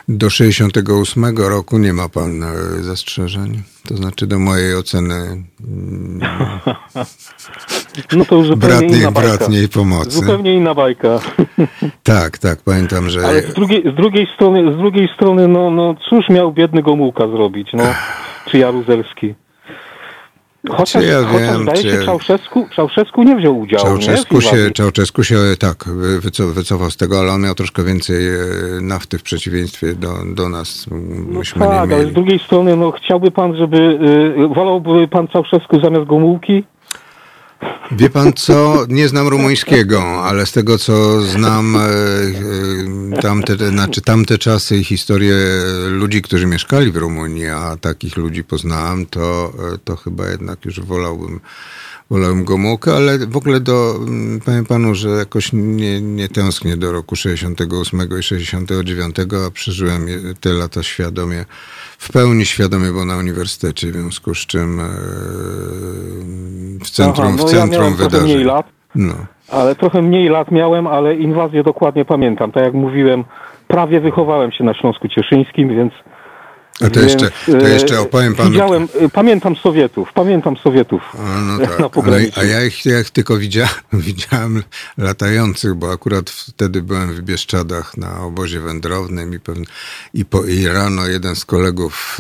[0.08, 3.62] do 68 roku nie ma pan e, zastrzeżeń.
[3.88, 5.16] To znaczy do mojej oceny
[8.16, 9.36] No to już zupełnie bratniej, inna bajka.
[9.36, 10.10] bratniej pomocy.
[10.10, 11.18] Zupełnie inna bajka.
[12.02, 15.94] Tak, tak, pamiętam, że Ale z drugiej, z drugiej strony, z drugiej strony, no, no
[16.10, 17.84] cóż miał biedny Gomułka zrobić, no,
[18.46, 19.34] czy Jaruzelski.
[20.70, 24.40] Chociaż, Czy ja chociaż wiem, zdaje czy- się, Czałszewsku, Czałszewsku nie wziął udziału, Czałczesku nie?
[24.42, 24.70] Się.
[24.70, 28.36] Czałczesku się tak wy- wyco- wycofał z tego, ale on miał troszkę więcej e,
[28.80, 30.86] nafty w przeciwieństwie do, do nas.
[30.90, 33.76] No Myśmy tak, nie ale z drugiej strony, no chciałby pan, żeby,
[34.38, 36.64] y, wolałby pan Czałszewsku zamiast Gomułki?
[37.90, 44.00] Wie pan co, nie znam rumuńskiego, ale z tego co znam e, e, tamte, znaczy
[44.00, 45.36] tamte czasy i historię
[45.88, 50.80] ludzi, którzy mieszkali w Rumunii, a takich ludzi poznałem, to, e, to chyba jednak już
[50.80, 51.40] wolałbym,
[52.10, 56.92] wolałbym Gomułkę, ale w ogóle do, mm, powiem panu, że jakoś nie, nie tęsknię do
[56.92, 60.06] roku 68 i 69, a przeżyłem
[60.40, 61.44] te lata świadomie,
[61.98, 64.84] w pełni świadomie, bo na uniwersytecie, w związku z czym e,
[66.84, 68.24] w centrum, Aha, no w ja centrum trochę wydarzeń.
[68.32, 69.14] mniej lat, No.
[69.48, 72.52] ale trochę mniej lat miałem, ale inwazję dokładnie pamiętam.
[72.52, 73.24] Tak jak mówiłem,
[73.68, 75.92] prawie wychowałem się na Śląsku Cieszyńskim, więc
[76.80, 78.50] A to jeszcze, to e, jeszcze opowiem panu.
[78.50, 82.40] Widziałem, e, pamiętam Sowietów, pamiętam Sowietów A, no na tak, ale, pograniczu.
[82.40, 83.70] a ja ich, ja ich tylko widziałem,
[84.08, 84.62] widziałem
[84.98, 89.64] latających, bo akurat wtedy byłem w Bieszczadach na obozie wędrownym i, pewnie,
[90.14, 92.18] i, po, i rano jeden z kolegów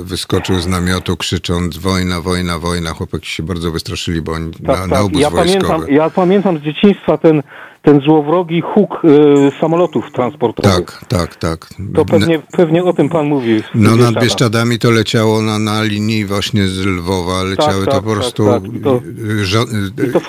[0.00, 2.94] e, wyskoczył z namiotu krzycząc wojna, wojna, wojna.
[2.94, 5.64] Chłopaki się bardzo wystraszyli, bo oni na, na obóz Ja wojskowy.
[5.64, 7.42] pamiętam, ja pamiętam z dzieciństwa ten,
[7.88, 10.72] ten złowrogi huk e, samolotów transportowych.
[10.74, 11.68] Tak, tak, tak.
[11.94, 13.62] To pewnie, pewnie o tym pan mówi.
[13.74, 14.14] No nad.
[14.24, 18.46] Bieszczadami to leciało na, na linii właśnie z Lwowa, leciały tak, to po tak, prostu
[18.46, 19.00] tak, to-
[19.42, 19.66] żo-
[20.08, 20.20] I to,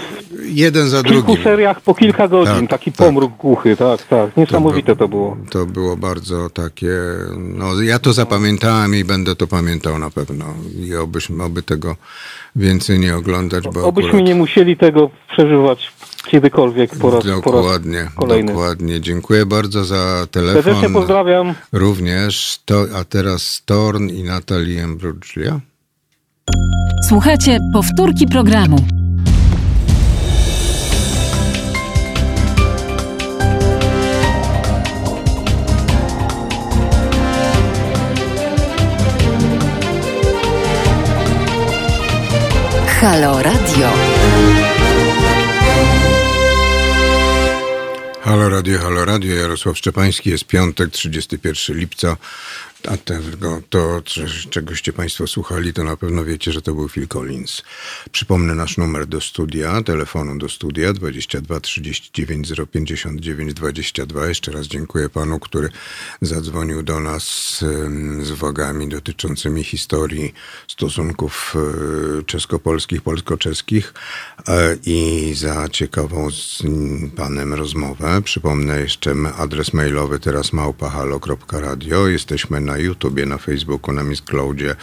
[0.43, 1.43] jeden za W kilku drugim.
[1.43, 3.07] seriach po kilka godzin, Tak, taki tak.
[3.07, 4.37] pomruk głuchy, tak, tak.
[4.37, 5.37] Niesamowite to było.
[5.49, 6.91] To było bardzo takie.
[7.37, 10.45] No, ja to zapamiętałem i będę to pamiętał na pewno.
[10.79, 11.95] I obyśmy, oby tego
[12.55, 15.91] więcej nie oglądać, bo Obyśmy akurat nie musieli tego przeżywać
[16.29, 18.51] kiedykolwiek po raz, po raz dokładnie, kolejny.
[18.53, 19.01] dokładnie.
[19.01, 20.93] Dziękuję bardzo za Serdecznie telefon.
[20.93, 21.53] pozdrawiam.
[21.71, 22.59] Również.
[22.65, 25.59] To, a teraz Torn i Natalie Imbruglia.
[27.09, 28.77] Słuchajcie powtórki programu.
[42.99, 44.88] Halo Radio.
[48.29, 52.17] Halo Radio, Halo Radio, Jarosław Szczepański, jest piątek, 31 lipca,
[52.87, 54.01] a tego, to,
[54.49, 57.61] czegoście Państwo słuchali, to na pewno wiecie, że to był Phil Collins.
[58.11, 64.27] Przypomnę nasz numer do studia, telefonu do studia 22 39 059 22.
[64.27, 65.69] Jeszcze raz dziękuję Panu, który
[66.21, 67.23] zadzwonił do nas
[68.21, 70.33] z uwagami dotyczącymi historii
[70.67, 71.55] stosunków
[72.19, 73.93] e, czesko-polskich, polsko-czeskich
[74.47, 76.63] e, i za ciekawą z
[77.15, 78.21] Panem rozmowę.
[78.21, 82.07] Przypomnę jeszcze adres mailowy teraz małpahalo.radio.
[82.07, 84.75] Jesteśmy na YouTubie, na Facebooku, na Miss Cloudzie,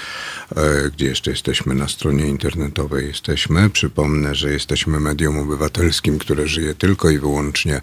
[0.56, 3.06] e, gdzie jeszcze jesteśmy na stronie internetowej.
[3.06, 3.70] Jesteśmy.
[3.70, 7.80] Przypomnę, że jesteśmy medium obywatelskim, które żyje tylko i wyłącznie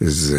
[0.00, 0.30] z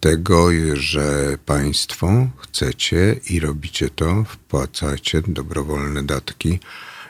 [0.00, 6.58] tego, że Państwo chcecie i robicie to, wpłacacie dobrowolne datki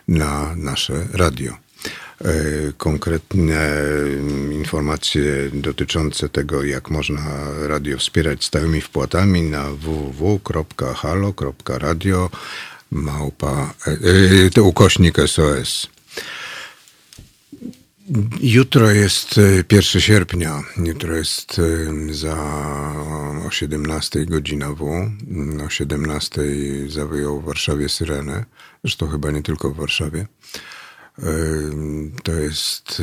[0.08, 1.67] na nasze radio.
[2.24, 3.60] E, Konkretne
[4.18, 7.22] mm, informacje dotyczące tego, jak można
[7.66, 10.70] radio wspierać stałymi wpłatami na www.halo.radio
[12.90, 13.90] małpa, e,
[14.46, 15.86] e, to ukośnik SOS.
[18.40, 20.62] Jutro jest e, 1 sierpnia.
[20.84, 21.60] Jutro jest
[22.10, 22.36] za
[23.46, 25.10] o 17 godzina W.
[25.66, 26.42] O 17
[26.88, 28.44] zawyją w Warszawie syrenę.
[28.84, 30.26] Zresztą chyba nie tylko w Warszawie.
[32.22, 33.02] To jest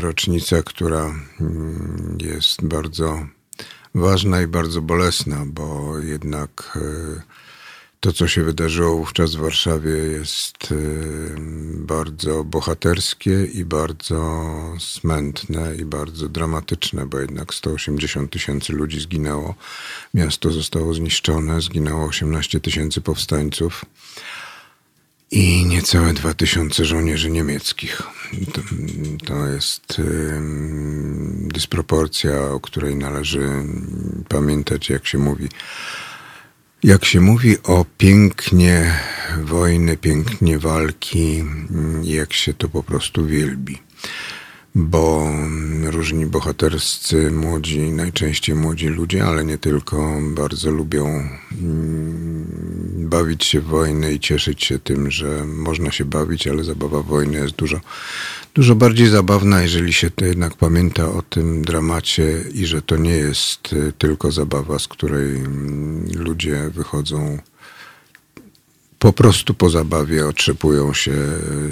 [0.00, 1.14] rocznica, która
[2.18, 3.26] jest bardzo
[3.94, 7.22] ważna i bardzo bolesna, bo jednak y,
[8.00, 10.74] to, co się wydarzyło wówczas w Warszawie, jest
[11.74, 14.44] bardzo bohaterskie i bardzo
[14.78, 19.54] smętne i bardzo dramatyczne, bo jednak 180 tysięcy ludzi zginęło,
[20.14, 23.84] miasto zostało zniszczone, zginęło 18 tysięcy powstańców
[25.30, 28.02] i niecałe 2000 żołnierzy niemieckich.
[28.52, 28.60] To,
[29.26, 30.02] to jest
[31.40, 33.48] dysproporcja, o której należy
[34.28, 35.48] pamiętać, jak się mówi.
[36.82, 38.94] Jak się mówi o pięknie
[39.42, 43.78] wojny, pięknie walki, mm, jak się to po prostu wielbi.
[44.74, 45.30] Bo
[45.84, 52.05] różni bohaterscy, młodzi, najczęściej młodzi ludzie, ale nie tylko, bardzo lubią mm,
[53.16, 57.38] bawić się w wojnę i cieszyć się tym, że można się bawić, ale zabawa wojny
[57.38, 57.80] jest dużo,
[58.54, 63.16] dużo bardziej zabawna, jeżeli się to jednak pamięta o tym dramacie i że to nie
[63.16, 67.38] jest y, tylko zabawa, z której mm, ludzie wychodzą
[68.98, 71.14] po prostu po zabawie otrzepują się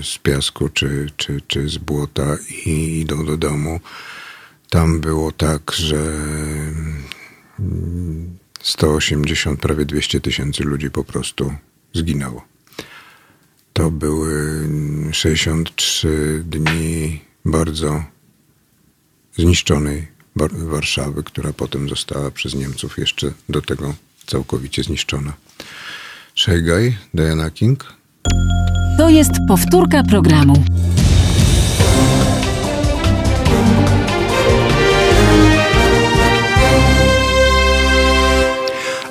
[0.03, 2.37] z piasku czy, czy, czy z błota
[2.67, 3.81] i idą do domu.
[4.71, 6.03] Tam było tak, że
[7.59, 11.55] mm, 180, prawie 200 tysięcy ludzi po prostu
[11.95, 12.45] zginęło.
[13.73, 14.69] To były
[15.13, 18.05] 63 dni bardzo
[19.37, 23.95] zniszczonej War- Warszawy, która potem została przez Niemców jeszcze do tego
[24.27, 25.33] całkowicie zniszczona.
[26.35, 27.95] Szejgaj, Diana King.
[28.99, 30.65] To jest powtórka programu.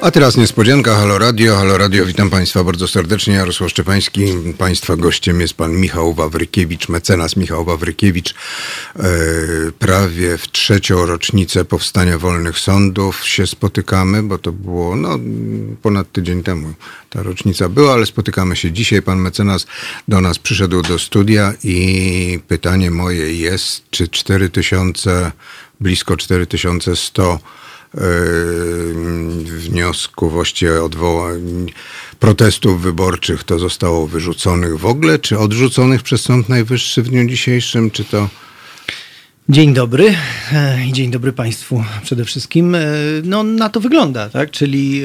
[0.04, 4.26] A teraz niespodzianka, Halo Radio, Halo Radio, witam Państwa bardzo serdecznie, Jarosław Szczepański,
[4.58, 8.34] Państwa gościem jest Pan Michał Wawrykiewicz, mecenas Michał Wawrykiewicz.
[8.96, 9.04] E,
[9.80, 15.20] prawie w trzecią rocznicę powstania Wolnych Sądów się spotykamy, bo to było no,
[15.82, 16.74] ponad tydzień temu
[17.10, 19.02] ta rocznica była, ale spotykamy się dzisiaj.
[19.02, 19.68] Pan mecenas
[20.08, 25.32] do nas przyszedł do studia i pytanie moje jest, czy 4000,
[25.80, 27.63] blisko 4100 yy,
[29.44, 31.72] wniosków właściwie odwołań,
[32.20, 37.92] protestów wyborczych to zostało wyrzuconych w ogóle, czy odrzuconych przez Sąd Najwyższy w dniu dzisiejszym,
[37.92, 38.30] czy to
[39.50, 40.16] Dzień dobry
[40.54, 42.76] e, i dzień dobry Państwu przede wszystkim.
[42.76, 42.82] E,
[43.24, 44.52] No, na to wygląda, tak?
[44.52, 45.02] Czyli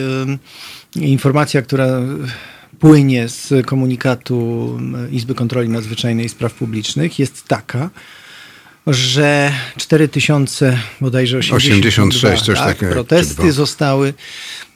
[0.96, 1.86] e, informacja, która
[2.78, 4.78] płynie z komunikatu
[5.10, 7.90] Izby Kontroli Nadzwyczajnej i Spraw Publicznych jest taka,
[8.92, 11.56] że 4000, bodajże 82,
[11.88, 14.14] 86, coś tak, takiego, czy protesty zostały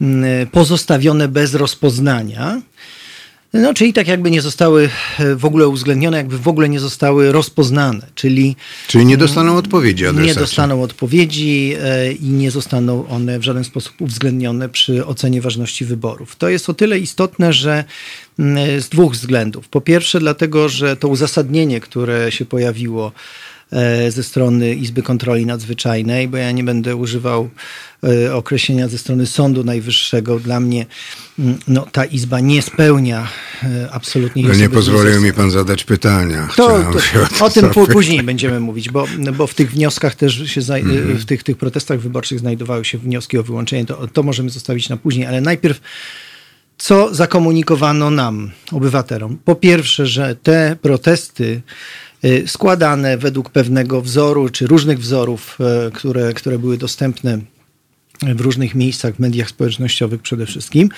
[0.00, 2.60] mm, pozostawione bez rozpoznania.
[3.52, 4.88] No, czyli tak jakby nie zostały
[5.18, 8.56] e, w ogóle uwzględnione, jakby w ogóle nie zostały rozpoznane, czyli
[8.86, 10.28] Czyli nie dostaną odpowiedzi adresaci.
[10.28, 15.84] nie dostaną odpowiedzi e, i nie zostaną one w żaden sposób uwzględnione przy ocenie ważności
[15.84, 16.36] wyborów.
[16.36, 17.84] To jest o tyle istotne, że
[18.38, 19.68] mm, z dwóch względów.
[19.68, 23.12] Po pierwsze, dlatego, że to uzasadnienie, które się pojawiło
[24.08, 27.50] ze strony Izby Kontroli Nadzwyczajnej, bo ja nie będę używał
[28.04, 30.40] e, określenia ze strony Sądu Najwyższego.
[30.40, 30.86] Dla mnie
[31.38, 33.28] mm, no, ta Izba nie spełnia
[33.62, 34.42] e, absolutnie...
[34.42, 36.48] No nie pozwolił mi pan zadać pytania.
[36.56, 36.92] To,
[37.38, 39.06] to, o tym później będziemy mówić, bo,
[39.36, 41.18] bo w tych wnioskach też się, zaj- Mhm.
[41.18, 43.86] w tych, tych protestach wyborczych znajdowały się wnioski o wyłączenie.
[43.86, 45.80] To, to możemy zostawić na później, ale najpierw
[46.78, 49.38] co zakomunikowano nam, obywatelom?
[49.44, 51.62] Po pierwsze, że te protesty
[52.46, 57.38] składane według pewnego wzoru, czy różnych wzorów, e, które, które były dostępne
[58.22, 60.88] w różnych miejscach, w mediach społecznościowych przede wszystkim.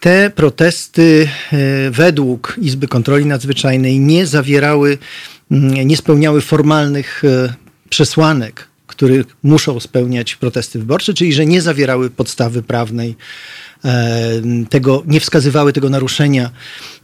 [0.00, 4.98] Te protesty e, według Izby Kontroli Nadzwyczajnej nie zawierały,
[5.50, 7.22] mm, nie spełniały formalnych
[7.90, 13.16] przesłanek, których muszą spełniać protesty wyborcze, czyli że nie zawierały podstawy prawnej
[14.70, 16.50] tego, nie wskazywały tego naruszenia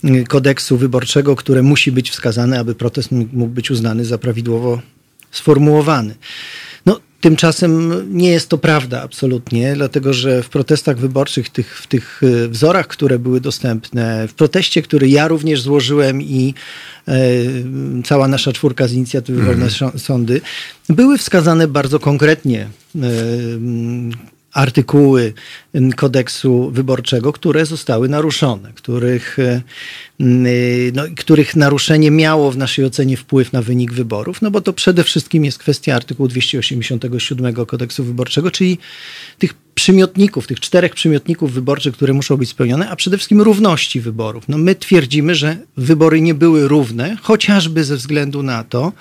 [0.04, 4.80] mm, kodeksu wyborczego, które musi być wskazane, aby protest mógł być uznany za prawidłowo
[5.30, 6.14] sformułowany.
[6.86, 12.20] No, tymczasem nie jest to prawda absolutnie, dlatego że w protestach wyborczych, tych, w tych
[12.22, 16.54] e, wzorach, które były dostępne, w proteście, który ja również złożyłem i
[17.08, 17.14] e,
[18.04, 20.40] cała nasza czwórka z inicjatywy Wolne Szo- Sądy,
[20.88, 22.98] były wskazane bardzo konkretnie e,
[24.52, 25.32] artykuły
[25.96, 29.62] kodeksu wyborczego, które zostały naruszone, których, e,
[30.20, 30.46] m,
[30.94, 35.04] no, których naruszenie miało w naszej ocenie wpływ na wynik wyborów, no bo to przede
[35.04, 38.78] wszystkim jest kwestia artykułu 287 kodeksu wyborczego, czyli
[39.38, 44.44] tych przymiotników, tych czterech przymiotników wyborczych, które muszą być spełnione, a przede wszystkim równości wyborów.
[44.48, 48.92] No my twierdzimy, że wybory nie były równe, chociażby ze względu na to,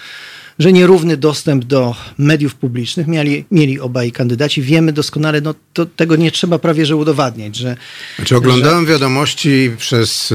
[0.61, 4.61] że nierówny dostęp do mediów publicznych mieli, mieli obaj kandydaci.
[4.61, 7.77] Wiemy doskonale, no to tego nie trzeba prawie że udowadniać, że
[8.15, 10.33] Znaczy oglądałem wiadomości przez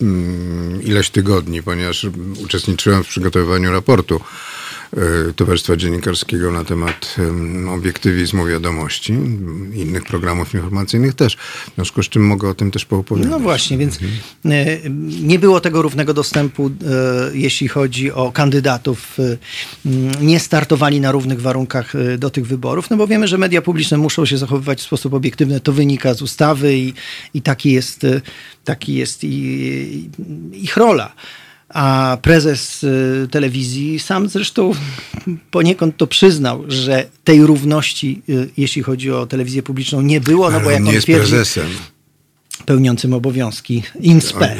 [0.00, 2.06] mm, ileś tygodni, ponieważ
[2.44, 4.20] uczestniczyłem w przygotowywaniu raportu
[5.36, 9.12] Towarzystwa Dziennikarskiego na temat em, obiektywizmu wiadomości,
[9.74, 11.36] innych programów informacyjnych też.
[11.36, 13.30] W związku z czym mogę o tym też poopowiadać.
[13.30, 13.98] No właśnie, więc
[14.44, 14.78] e,
[15.22, 16.70] nie było tego równego dostępu, e,
[17.36, 19.16] jeśli chodzi o kandydatów.
[19.18, 19.36] e,
[20.20, 23.98] Nie startowali na równych warunkach e, do tych wyborów, no bo wiemy, że media publiczne
[23.98, 25.60] muszą się zachowywać w sposób obiektywny.
[25.60, 26.92] To wynika z ustawy i,
[27.34, 28.20] i taki jest, e,
[28.64, 30.10] taki jest i,
[30.52, 31.12] ich rola.
[31.74, 34.72] A prezes y, telewizji sam zresztą
[35.50, 40.56] poniekąd to przyznał, że tej równości, y, jeśli chodzi o telewizję publiczną, nie było, no
[40.56, 41.66] Ale bo jak on jest twierdzi, prezesem.
[42.66, 44.56] pełniącym obowiązki INSPE.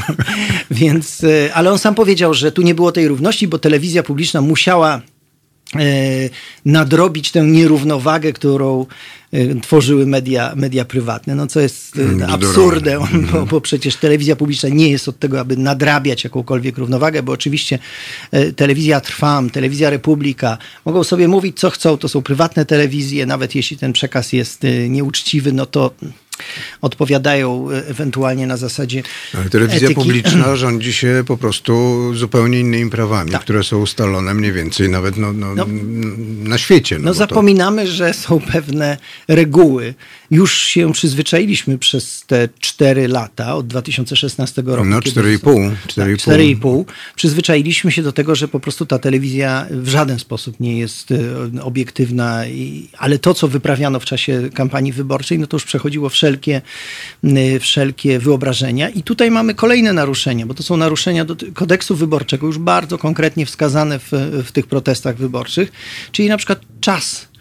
[0.70, 4.40] Więc, e, ale on sam powiedział, że tu nie było tej równości, bo telewizja publiczna
[4.40, 5.00] musiała
[6.64, 8.86] nadrobić tę nierównowagę, którą
[9.62, 12.26] tworzyły media, media prywatne, no co jest e, Bzdurą.
[12.32, 13.02] absurdem,
[13.32, 17.78] bo, bo przecież telewizja publiczna nie jest od tego, aby nadrabiać jakąkolwiek równowagę, bo oczywiście
[18.30, 23.54] e, telewizja Trwam, telewizja Republika mogą sobie mówić co chcą, to są prywatne telewizje, nawet
[23.54, 25.90] jeśli ten przekaz jest nieuczciwy, no to
[26.80, 29.02] odpowiadają ewentualnie na zasadzie
[29.34, 29.94] Ale telewizja etyki.
[29.94, 33.40] publiczna rządzi się po prostu zupełnie innymi prawami, Tak.
[33.40, 35.66] które są ustalone mniej więcej nawet no, no, No.
[36.44, 36.98] na świecie.
[36.98, 39.94] No, No bo to- zapominamy, że są pewne reguły.
[40.30, 44.84] Już się przyzwyczailiśmy przez te 4 lata, od 2016 roku.
[44.84, 46.56] No, kiedy 4,5, Tak, 4,5.
[46.60, 46.84] 4,5.
[47.16, 51.62] Przyzwyczailiśmy się do tego, że po prostu ta telewizja w żaden sposób nie jest e,
[51.62, 56.62] obiektywna, i, ale to, co wyprawiano w czasie kampanii wyborczej, no to już przechodziło wszelkie,
[57.24, 58.88] m, wszelkie wyobrażenia.
[58.88, 63.46] I tutaj mamy kolejne naruszenia, bo to są naruszenia do kodeksu wyborczego, już bardzo konkretnie
[63.46, 64.10] wskazane w,
[64.46, 65.72] w tych protestach wyborczych,
[66.12, 67.31] czyli na przykład czas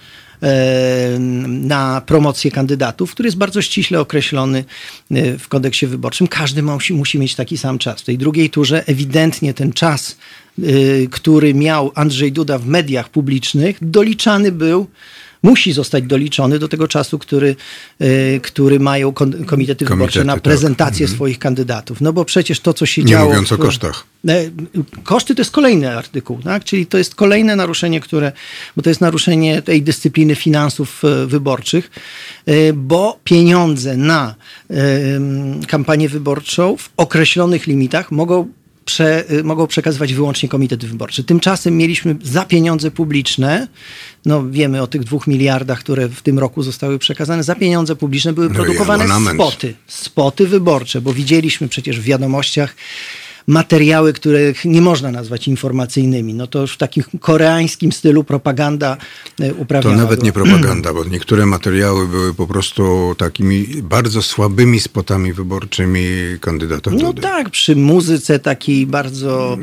[1.47, 4.63] na promocję kandydatów, który jest bardzo ściśle określony
[5.11, 6.27] e, w kodeksie wyborczym.
[6.27, 8.01] Każdy musi, musi mieć taki sam czas.
[8.01, 10.17] W tej drugiej turze ewidentnie ten czas,
[10.59, 10.63] e,
[11.11, 14.87] który miał Andrzej Duda w mediach publicznych, doliczany był
[15.43, 17.55] musi zostać doliczony do tego czasu, który,
[17.99, 19.13] e, który mają
[19.45, 20.41] komitety wyborcze na tak.
[20.41, 22.01] prezentację swoich kandydatów.
[22.01, 23.29] No bo przecież to, co się Nie działo...
[23.29, 24.03] mówiąc o kosztach.
[24.27, 24.49] E,
[25.03, 26.63] Koszty to jest kolejny artykuł, tak?
[26.63, 28.31] czyli to jest kolejne naruszenie, które,
[28.75, 31.91] bo to jest naruszenie tej dyscypliny finansów e, wyborczych,
[32.73, 34.35] bo pieniądze na
[35.67, 38.47] kampanię wyborczą w określonych limitach mogą
[38.85, 41.23] prze, y, mogą przekazywać wyłącznie komitety wyborcze.
[41.23, 43.67] Tymczasem mieliśmy za pieniądze publiczne,
[44.25, 48.33] no wiemy o tych dwóch miliardach, które w tym roku zostały przekazane, za pieniądze publiczne
[48.33, 52.75] były No produkowane spoty, spoty wyborcze, bo widzieliśmy przecież w wiadomościach
[53.47, 56.33] materiały, których nie można nazwać informacyjnymi.
[56.33, 58.97] No to już w takim koreańskim stylu propaganda
[59.37, 60.25] To uprawiana nawet była.
[60.25, 66.03] nie propaganda, bo niektóre materiały były po prostu takimi bardzo słabymi spotami wyborczymi
[66.41, 67.21] kandydata No Dudy.
[67.21, 69.57] tak, przy muzyce takiej bardzo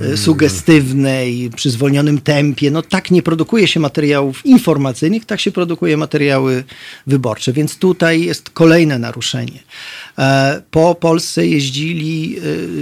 [0.00, 5.96] e, sugestywnej, przy zwolnionym tempie, no tak nie produkuje się materiałów informacyjnych, tak się produkuje
[5.96, 6.64] materiały
[7.06, 9.58] wyborcze, więc tutaj jest kolejne naruszenie.
[10.18, 12.40] E, Po Polsce jeździli e,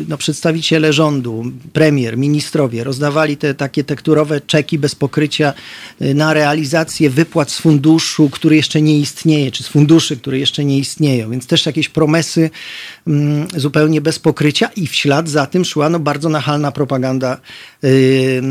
[0.09, 5.53] no, przedstawiciele rządu, premier, ministrowie, rozdawali te takie tekturowe czeki bez pokrycia
[6.01, 10.65] e, na realizację wypłat z funduszu, który jeszcze nie istnieje, czy z funduszy, które jeszcze
[10.65, 12.51] nie istnieją, więc też jakieś promesy
[13.57, 17.41] zupełnie bez pokrycia i w ślad za tym szła no, bardzo nachalna propaganda
[17.85, 18.43] y, y,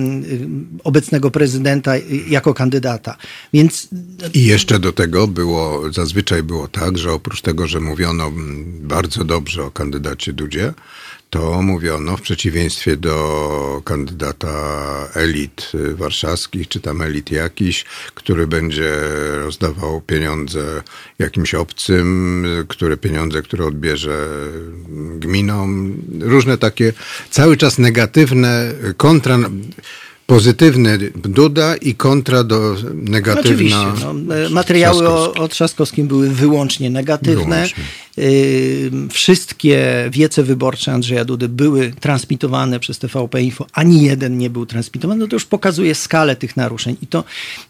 [0.84, 3.18] obecnego prezydenta y, jako kandydata.
[3.54, 3.88] Więc
[4.34, 9.24] I jeszcze do tego było, zazwyczaj było tak, że oprócz tego, że mówiono mm, bardzo
[9.24, 10.74] dobrze o kandydacie Dudzie,
[11.30, 14.50] to mówiono w przeciwieństwie do kandydata
[15.16, 18.92] elit warszawskich, czy tam elit jakiś, który będzie
[19.40, 20.82] rozdawał pieniądze
[21.20, 24.28] jakimś obcym, które pieniądze, które odbierze
[25.20, 25.98] gminom.
[26.20, 26.94] Różne takie
[27.30, 29.38] cały czas negatywne kontra
[30.30, 33.50] pozytywny Duda i kontra do negatywna.
[33.50, 33.78] Oczywiście.
[34.26, 37.44] No, e, materiały o, o Trzaskowskim były wyłącznie negatywne.
[37.44, 37.84] Wyłącznie.
[39.12, 43.66] Wszystkie wiece wyborcze Andrzeja Dudy były transmitowane przez TVP Info.
[43.74, 45.20] Ani jeden nie był transmitowany.
[45.20, 46.98] No to już pokazuje skalę tych naruszeń.
[47.02, 47.24] I, to,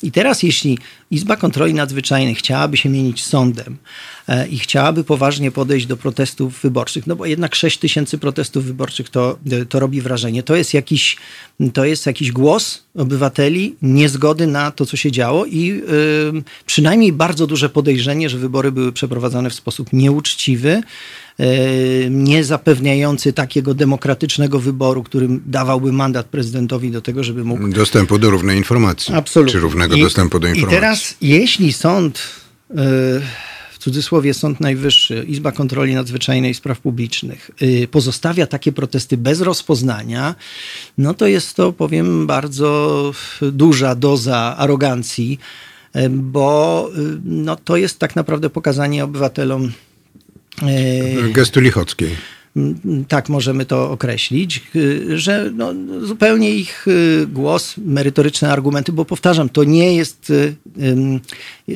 [0.04, 0.78] I teraz, jeśli
[1.12, 3.78] Izba Kontroli Nadzwyczajnej chciałaby się mienić sądem
[4.28, 9.10] e, i chciałaby poważnie podejść do protestów wyborczych, no bo jednak 6 tysięcy protestów wyborczych
[9.10, 9.40] to,
[9.70, 10.44] to robi wrażenie.
[10.44, 11.18] To jest jakiś,
[11.74, 17.48] to jest jakiś głos obywateli niezgody na to, co się działo i y, przynajmniej bardzo
[17.48, 20.39] duże podejrzenie, że wybory były przeprowadzane w sposób nieuczciwy,
[21.40, 28.20] y, nie zapewniający takiego demokratycznego wyboru, którym dawałby mandat prezydentowi do tego, żeby mógł Dostępu
[28.20, 29.16] do równej informacji.
[29.16, 29.54] Absolutnie.
[29.54, 30.78] Czy równego I, dostępu do informacji.
[30.78, 32.20] I teraz, jeśli sąd,
[32.72, 32.76] y,
[33.72, 39.42] w cudzysłowie Sąd Najwyższy, Izba Kontroli Nadzwyczajnej i Spraw Publicznych, y, pozostawia takie protesty bez
[39.42, 40.36] rozpoznania,
[40.98, 43.12] no to jest to, powiem, bardzo
[43.42, 45.40] duża doza arogancji,
[46.10, 46.90] bo
[47.26, 49.72] no, to jest tak naprawdę pokazanie obywatelom
[51.34, 52.16] Gestu Lichockiej.
[53.08, 55.74] Tak możemy to określić, y, że no,
[56.06, 60.34] zupełnie ich y, głos, merytoryczne argumenty, bo powtarzam, to nie jest,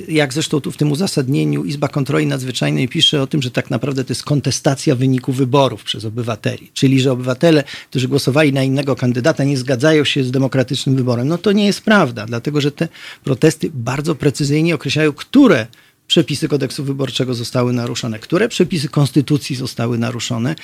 [0.08, 4.04] jak zresztą tu w tym uzasadnieniu Izba Kontroli Nadzwyczajnej pisze o tym, że tak naprawdę
[4.04, 9.44] to jest kontestacja wyniku wyborów przez obywateli, czyli że obywatele, którzy głosowali na innego kandydata,
[9.44, 11.28] nie zgadzają się z demokratycznym wyborem.
[11.28, 12.88] No to nie jest prawda, dlatego że te
[13.24, 15.68] protesty bardzo precyzyjnie określają, które
[16.14, 20.56] przepisy kodeksu wyborczego zostały naruszone, które przepisy konstytucji zostały naruszone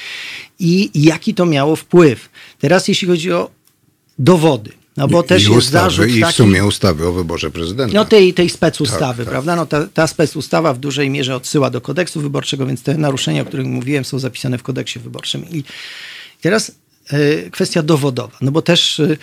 [0.60, 2.30] i jaki to miało wpływ.
[2.60, 3.50] Teraz jeśli chodzi o
[4.20, 7.12] dowody, no bo I, też i jest ustawy, zarzut I w taki, sumie ustawy o
[7.12, 7.94] wyborze prezydenta.
[7.94, 9.28] no tej, tej specustawy, Tak, tak.
[9.28, 9.56] prawda?
[9.56, 13.46] No ta, ta specustawa w dużej mierze odsyła do kodeksu wyborczego, więc te naruszenia, o
[13.46, 15.46] których mówiłem, są zapisane w kodeksie wyborczym.
[15.52, 15.64] I
[16.42, 16.72] teraz
[17.52, 19.18] kwestia dowodowa, no bo też e,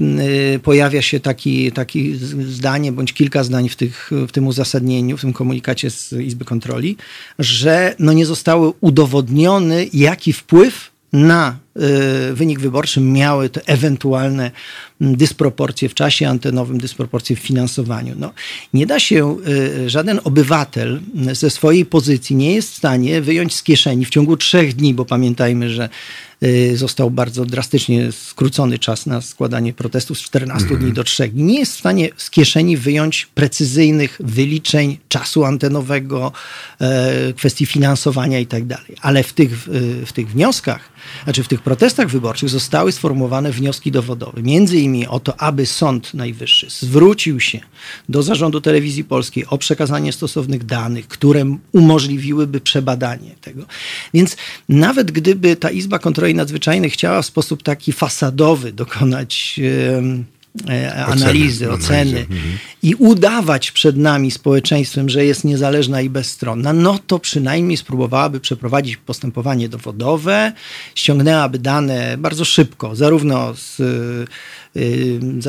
[0.00, 2.14] e, pojawia się taki, taki
[2.48, 6.96] zdanie, bądź kilka zdań w, tych, w tym uzasadnieniu, w tym komunikacie z Izby Kontroli,
[7.38, 11.56] że no nie zostały udowodniony, jaki wpływ na
[12.30, 14.50] y, wynik wyborczy miały te ewentualne
[15.00, 18.14] mm, dysproporcje w czasie antenowym, dysproporcje w finansowaniu.
[18.18, 18.32] No,
[18.74, 23.54] nie da się, y, żaden obywatel mm, ze swojej pozycji nie jest w stanie wyjąć
[23.54, 25.88] z kieszeni w ciągu trzech dni, bo pamiętajmy, że y,
[26.74, 31.44] został bardzo drastycznie skrócony czas na składanie protestów z 14 dni do 3 dni.
[31.44, 36.32] Nie jest w stanie z kieszeni wyjąć precyzyjnych wyliczeń czasu antenowego,
[36.80, 38.96] e, kwestii finansowania i tak dalej.
[39.00, 39.68] Ale w tych,
[40.06, 40.90] w tych wnioskach,
[41.24, 44.42] znaczy w tych protestach wyborczych zostały sformułowane wnioski dowodowe.
[44.42, 47.60] Między innymi o to, aby Sąd Najwyższy zwrócił się
[48.08, 53.62] do Zarządu Telewizji Polskiej o przekazanie stosownych danych, które umożliwiłyby przebadanie tego.
[54.14, 54.36] Więc
[54.68, 60.37] nawet gdyby ta Izba Kontroli Nadzwyczajnej chciała w sposób taki fasadowy dokonać e,
[61.06, 62.58] analizy, Oceny, analizy, mhm.
[62.82, 68.96] i udawać przed nami, społeczeństwem, że jest niezależna i bezstronna, no to przynajmniej spróbowałaby przeprowadzić
[68.96, 70.52] postępowanie dowodowe,
[70.94, 73.80] ściągnęłaby dane bardzo szybko, zarówno z,
[74.76, 74.80] y,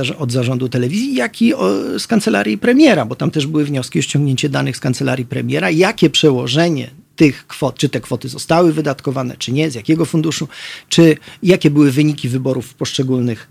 [0.07, 1.53] y, od zarządu telewizji, jak i
[1.97, 6.09] z kancelarii premiera, bo tam też były wnioski o ściągnięcie danych z kancelarii premiera, jakie
[6.09, 6.89] przełożenie
[7.19, 10.47] tych kwot, czy te kwoty zostały wydatkowane, czy nie, z jakiego funduszu,
[10.89, 13.49] czy jakie były wyniki wyborów w poszczególnych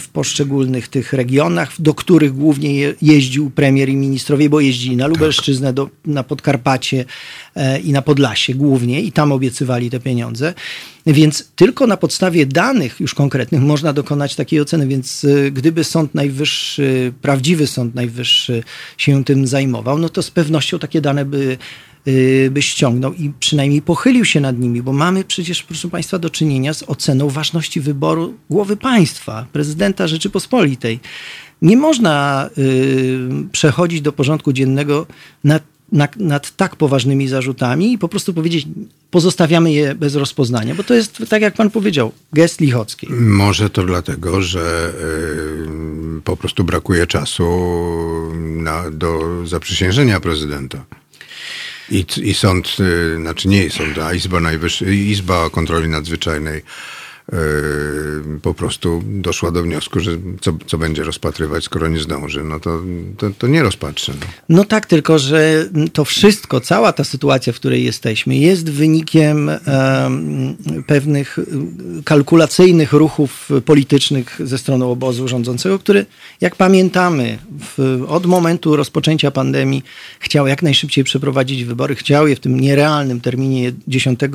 [0.00, 5.06] w poszczególnych tych regionach, do których głównie je, jeździł premier i ministrowie, bo jeździli na
[5.06, 7.04] Lubelszczyznę, do, na Podkarpacie
[7.54, 10.54] e, i na Podlasie głównie i tam obiecywali te pieniądze.
[11.06, 14.86] Więc tylko na podstawie danych już konkretnych można dokonać takiej oceny.
[14.86, 18.62] Więc y, gdyby Sąd Najwyższy, prawdziwy Sąd Najwyższy
[18.98, 21.58] się tym zajmował, no to z pewnością takie dane by
[22.08, 26.30] y, by ściągnął i przynajmniej pochylił się nad nimi, bo mamy przecież, proszę Państwa, do
[26.30, 31.00] czynienia z oceną ważności wyboru głowy państwa, prezydenta Rzeczypospolitej.
[31.62, 33.18] Nie można y,
[33.52, 35.06] przechodzić do porządku dziennego
[35.44, 38.66] nad, nad, nad tak poważnymi zarzutami i po prostu powiedzieć,
[39.10, 43.06] pozostawiamy je bez rozpoznania, bo to jest, tak jak Pan powiedział, gest lichocki.
[43.12, 44.92] Może to dlatego, że
[46.18, 47.44] y, po prostu brakuje czasu
[48.34, 50.84] na, do zaprzysiężenia prezydenta.
[51.90, 56.62] I, I sąd, y, znaczy nie sąd, a Izba, Najwyższa, Izba Kontroli Nadzwyczajnej
[58.42, 60.10] po prostu doszła do wniosku, że
[60.40, 62.80] co, co będzie rozpatrywać, skoro nie zdąży, no to,
[63.18, 64.12] to, to nie rozpatrzę.
[64.20, 64.26] No.
[64.48, 69.58] No tak, tylko że to wszystko, cała ta sytuacja, w której jesteśmy, jest wynikiem em,
[70.86, 71.38] pewnych
[72.04, 76.06] kalkulacyjnych ruchów politycznych ze strony obozu rządzącego, który,
[76.40, 79.82] jak pamiętamy, w, od momentu rozpoczęcia pandemii
[80.20, 84.30] chciał jak najszybciej przeprowadzić wybory, chciał je w tym nierealnym terminie 10 em,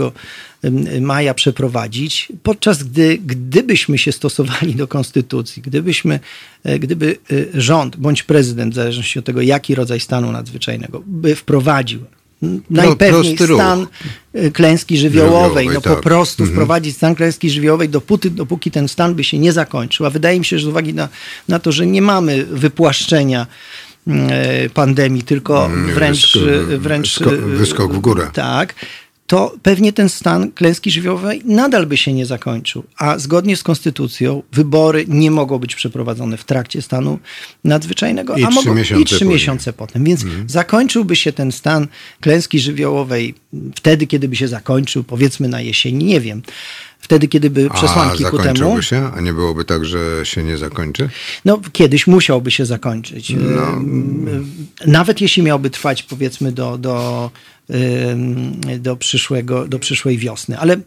[1.01, 6.19] maja przeprowadzić, podczas gdy, gdybyśmy się stosowali do konstytucji, gdybyśmy,
[6.63, 7.17] e, gdyby
[7.55, 11.99] e, rząd bądź prezydent, w zależności od tego, jaki rodzaj stanu nadzwyczajnego, by wprowadził
[12.43, 13.59] m, najpewniej ruch.
[13.59, 13.87] stan
[14.33, 16.01] e, klęski żywiołowej, no po tak.
[16.01, 20.05] prostu wprowadzić stan klęski żywiołowej, dopóty, dopóki ten stan by się nie zakończył.
[20.05, 21.09] A wydaje mi się, że z uwagi na,
[21.47, 23.47] na to, że nie mamy wypłaszczenia
[24.73, 28.27] pandemii, tylko Mm, wręcz, wysk- wręcz sko- wyskok w górę.
[28.33, 28.75] Tak.
[29.29, 32.83] To pewnie ten stan klęski żywiołowej nadal by się nie zakończył.
[32.97, 37.19] A zgodnie z konstytucją wybory nie mogą być przeprowadzone w trakcie stanu
[37.63, 39.33] nadzwyczajnego, I a mogą miesiące i trzy później.
[39.33, 40.03] miesiące potem.
[40.03, 41.87] Więc zakończyłby się ten stan
[42.21, 43.35] klęski żywiołowej
[43.75, 46.41] wtedy, kiedy by się zakończył, powiedzmy na jesieni, nie wiem.
[46.99, 48.81] Wtedy, kiedy by A przesłanki ku temu.
[48.81, 49.11] się?
[49.17, 51.09] A nie byłoby tak, że się nie zakończy?
[51.45, 53.29] No, kiedyś musiałby się zakończyć.
[53.37, 53.73] No.
[53.73, 57.31] Ym, Nawet jeśli miałby trwać, powiedzmy, do, do,
[58.79, 60.59] do, przyszłego, do przyszłej wiosny.
[60.59, 60.81] Ale y,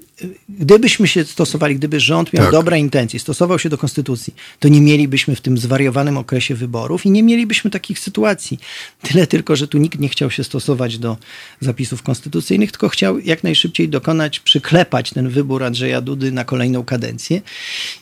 [0.48, 2.52] gdybyśmy się stosowali, gdyby rząd miał Tak.
[2.52, 7.10] dobre intencje, stosował się do konstytucji, to nie mielibyśmy w tym zwariowanym okresie wyborów i
[7.10, 8.58] nie mielibyśmy takich sytuacji.
[9.02, 11.16] Tyle tylko, że tu nikt nie chciał się stosować do
[11.60, 17.40] zapisów konstytucyjnych, tylko chciał jak najszybciej dokonać, przyklepać ten wybór Andrzeja Dudy na kolejną kadencję.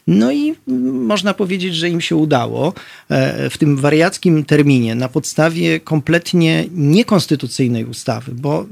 [0.07, 2.75] No i mm, można powiedzieć, że im się udało
[3.09, 8.67] e, w tym wariackim terminie na podstawie kompletnie niekonstytucyjnej ustawy, bo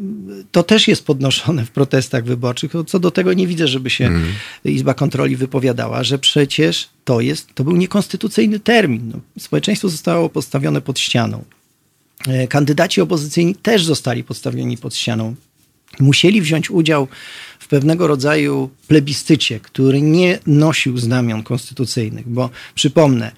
[0.52, 2.72] to też jest podnoszone w protestach wyborczych.
[2.86, 4.10] Co do tego nie widzę, żeby się
[4.64, 9.12] Izba Kontroli wypowiadała, że przecież to jest, to był niekonstytucyjny termin.
[9.14, 11.44] No, społeczeństwo zostało postawione pod ścianą.
[12.26, 15.34] E, Kandydaci opozycyjni też zostali postawieni pod ścianą.
[16.00, 17.08] Musieli wziąć udział
[17.58, 23.32] w pewnego rodzaju plebiscycie, który nie nosił znamion konstytucyjnych, bo przypomnę,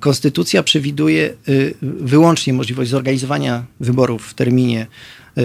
[0.00, 4.86] konstytucja przewiduje y, wyłącznie możliwość zorganizowania wyborów w terminie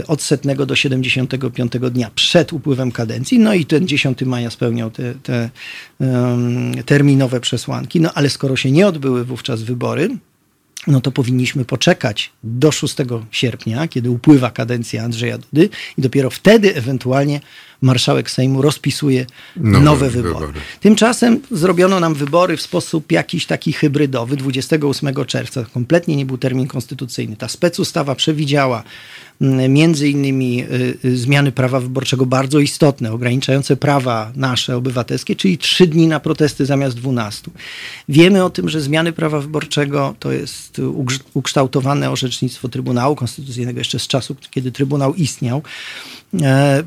[0.07, 3.39] od setnego do 75 dnia przed upływem kadencji.
[3.39, 5.49] No i ten 10 maja spełniał te, te
[6.01, 8.01] em, terminowe przesłanki.
[8.01, 10.09] No ale skoro się nie odbyły wówczas wybory,
[10.87, 12.95] no to powinniśmy poczekać do 6
[13.31, 17.41] sierpnia, kiedy upływa kadencja Andrzeja Dudy i dopiero wtedy ewentualnie
[17.81, 19.25] marszałek Sejmu rozpisuje
[19.55, 20.33] Nowe nowe, wybory.
[20.33, 20.59] wybory.
[20.79, 25.65] Tymczasem zrobiono nam wybory w sposób jakiś taki hybrydowy 28 czerwca.
[25.73, 27.35] Kompletnie nie był termin konstytucyjny.
[27.35, 28.83] Ta specustawa przewidziała
[29.41, 35.57] mm, między innymi y, y, zmiany prawa wyborczego bardzo istotne, ograniczające prawa nasze obywatelskie, czyli
[35.57, 37.51] trzy dni na protesty zamiast 12.
[38.09, 40.81] Wiemy o tym, że zmiany prawa wyborczego to jest
[41.33, 45.61] ukształtowane orzecznictwo Trybunału Konstytucyjnego jeszcze z czasu, kiedy Trybunał istniał.
[46.41, 46.83] E,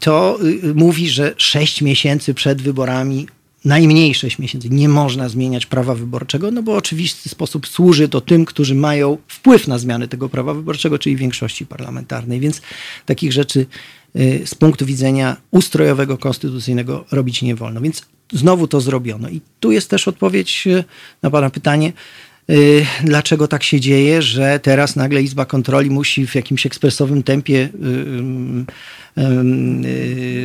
[0.00, 3.26] To y, mówi, że sześć miesięcy przed wyborami
[3.64, 4.70] najmniej 6 miesięcy.
[4.70, 9.68] Nie można zmieniać prawa wyborczego, no bo oczywisty sposób służy to tym, którzy mają wpływ
[9.68, 12.40] na zmiany tego prawa wyborczego, czyli większości parlamentarnej.
[12.40, 12.62] Więc
[13.06, 13.66] takich rzeczy
[14.16, 17.80] y, z punktu widzenia ustrojowego, konstytucyjnego robić nie wolno.
[17.80, 19.28] Więc znowu to zrobiono.
[19.28, 20.84] I tu jest też odpowiedź y,
[21.22, 21.92] na Pana pytanie.
[22.50, 27.68] Y, dlaczego tak się dzieje, że teraz nagle Izba Kontroli musi w jakimś ekspresowym tempie
[29.18, 29.22] y,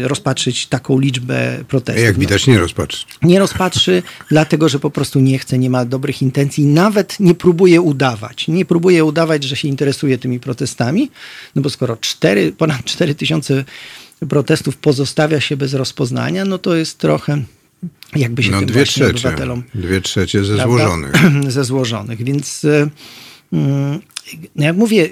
[0.03, 2.05] y, rozpatrzyć taką liczbę protestów.
[2.05, 3.05] Jak No, widać, nie rozpatrzy.
[3.21, 7.81] nie rozpatrzy, dlatego że po prostu nie chce, nie ma dobrych intencji, nawet nie próbuje
[7.81, 8.47] udawać.
[8.47, 11.11] Nie próbuje udawać, że się interesuje tymi protestami,
[11.55, 13.63] no bo skoro cztery, ponad 4 tysiące
[14.29, 17.41] protestów pozostawia się bez rozpoznania, no to jest trochę
[18.15, 19.27] jakby się No tym dwie właśnie trzecie.
[19.27, 20.77] obywatelom Dwie trzecie ze prawda?
[20.77, 21.13] złożonych.
[21.51, 22.23] ze złożonych.
[22.23, 22.89] Więc e,
[23.53, 23.99] mm,
[24.55, 25.09] no jak mówię,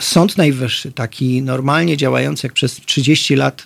[0.00, 3.62] Sąd Najwyższy, taki normalnie działający, jak przez 30 lat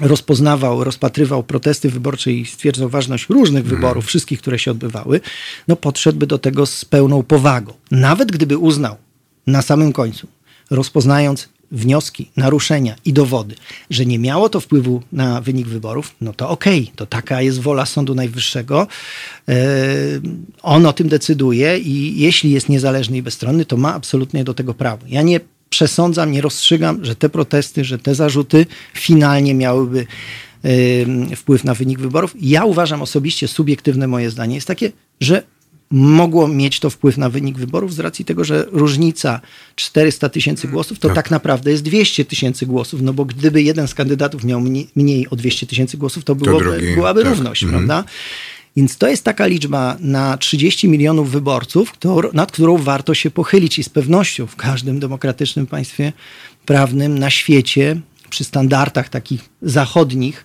[0.00, 5.20] rozpoznawał, rozpatrywał protesty wyborcze i stwierdzał ważność różnych wyborów, wszystkich, które się odbywały,
[5.68, 7.72] no podszedłby do tego z pełną powagą.
[7.90, 8.96] Nawet gdyby uznał
[9.46, 10.26] na samym końcu,
[10.70, 13.54] rozpoznając wnioski, naruszenia i dowody,
[13.90, 17.86] że nie miało to wpływu na wynik wyborów, no to okej, to taka jest wola
[17.86, 18.86] Sądu Najwyższego.
[19.48, 19.56] E,
[20.62, 24.74] On o tym decyduje i jeśli jest niezależny i bezstronny, to ma absolutnie do tego
[24.74, 25.06] prawo.
[25.08, 30.06] Ja nie przesądzam, nie rozstrzygam, że te protesty, że te zarzuty finalnie miałyby
[31.36, 32.34] wpływ na wynik wyborów.
[32.40, 35.42] Ja uważam osobiście, subiektywne moje zdanie jest takie, że
[35.92, 39.40] mogło mieć to wpływ na wynik wyborów z racji tego, że różnica
[39.76, 41.30] 400 tysięcy głosów to tak.
[41.30, 45.36] naprawdę jest 200 tysięcy głosów, no bo gdyby jeden z kandydatów miał mniej, mniej o
[45.36, 47.30] 200 tysięcy głosów, to, byłoby, drugi, byłaby tak.
[47.30, 48.04] równość, prawda?
[48.76, 51.92] Więc to jest taka liczba na 30 milionów wyborców,
[52.32, 56.12] nad którą warto się pochylić i z pewnością w każdym demokratycznym państwie
[56.66, 58.00] prawnym na świecie,
[58.32, 60.44] przy standardach takich zachodnich,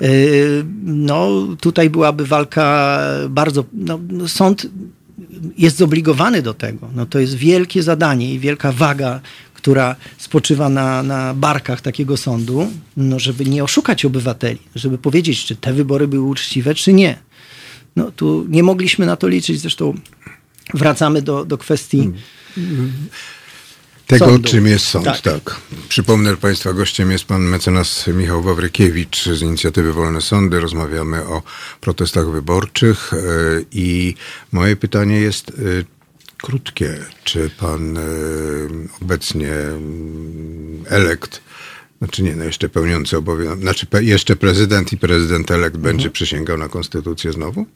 [0.00, 2.98] yy, no tutaj byłaby walka
[3.28, 4.66] bardzo, no, no, sąd
[5.58, 6.90] jest zobligowany do tego.
[6.94, 9.20] No to jest wielkie zadanie i wielka waga,
[9.54, 15.56] która spoczywa na, na barkach takiego sądu, no żeby nie oszukać obywateli, żeby powiedzieć, czy
[15.56, 17.18] te wybory były uczciwe, czy nie.
[17.96, 19.94] No tu nie mogliśmy na to liczyć, zresztą
[20.74, 22.12] wracamy do, do kwestii
[24.06, 24.48] Tego, Sądu.
[24.48, 25.20] czym jest sąd, tak.
[25.20, 25.56] Tak.
[25.88, 30.60] Przypomnę, Państwa gościem jest pan mecenas Michał Wawrykiewicz z inicjatywy Wolne Sądy.
[30.60, 31.42] Rozmawiamy o
[31.80, 33.16] protestach wyborczych e,
[33.72, 34.14] i
[34.52, 35.52] moje pytanie jest e,
[36.42, 36.98] krótkie.
[37.24, 38.00] Czy pan e,
[39.02, 41.40] obecnie mm, elekt,
[41.98, 46.58] znaczy nie, no jeszcze pełniący obowiązek, znaczy pe- jeszcze prezydent i prezydent elekt będzie przysięgał
[46.58, 47.66] na konstytucję znowu?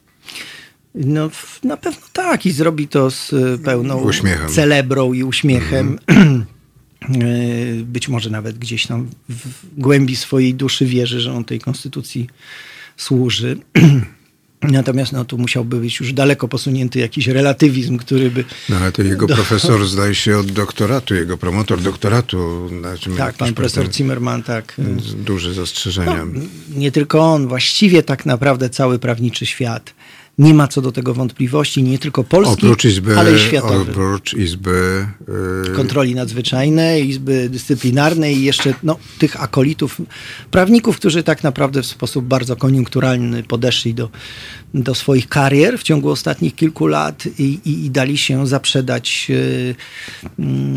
[0.95, 1.29] No,
[1.63, 4.49] na pewno tak i zrobi to z y, pełną Uśmiechem.
[4.49, 5.99] celebrą i uśmiechem.
[6.11, 12.27] Y, Być może nawet gdzieś tam w głębi swojej duszy wierzy, że on tej konstytucji
[12.97, 13.57] służy.
[14.61, 18.43] Natomiast no, tu musiałby być już daleko posunięty jakiś relatywizm, który by.
[18.69, 22.69] No ale to jego profesor zdaje się od doktoratu, jego promotor doktoratu.
[22.79, 24.75] Znaczy, Tak, pan profesor Zimmerman, tak.
[25.25, 26.25] Duże zastrzeżenia.
[26.33, 26.41] No,
[26.75, 29.93] nie tylko on, właściwie tak naprawdę cały prawniczy świat.
[30.39, 33.91] Nie ma co do tego wątpliwości, nie tylko polski, Izby, ale i światowy.
[33.91, 35.07] oprócz Izby
[35.67, 40.01] yy, kontroli nadzwyczajnej, Izby Dyscyplinarnej i jeszcze no, tych akolitów,
[40.51, 44.09] prawników, którzy tak naprawdę w sposób bardzo koniunkturalny podeszli do,
[44.73, 49.75] do swoich karier w ciągu ostatnich kilku lat i, i, i dali się zaprzedać yy,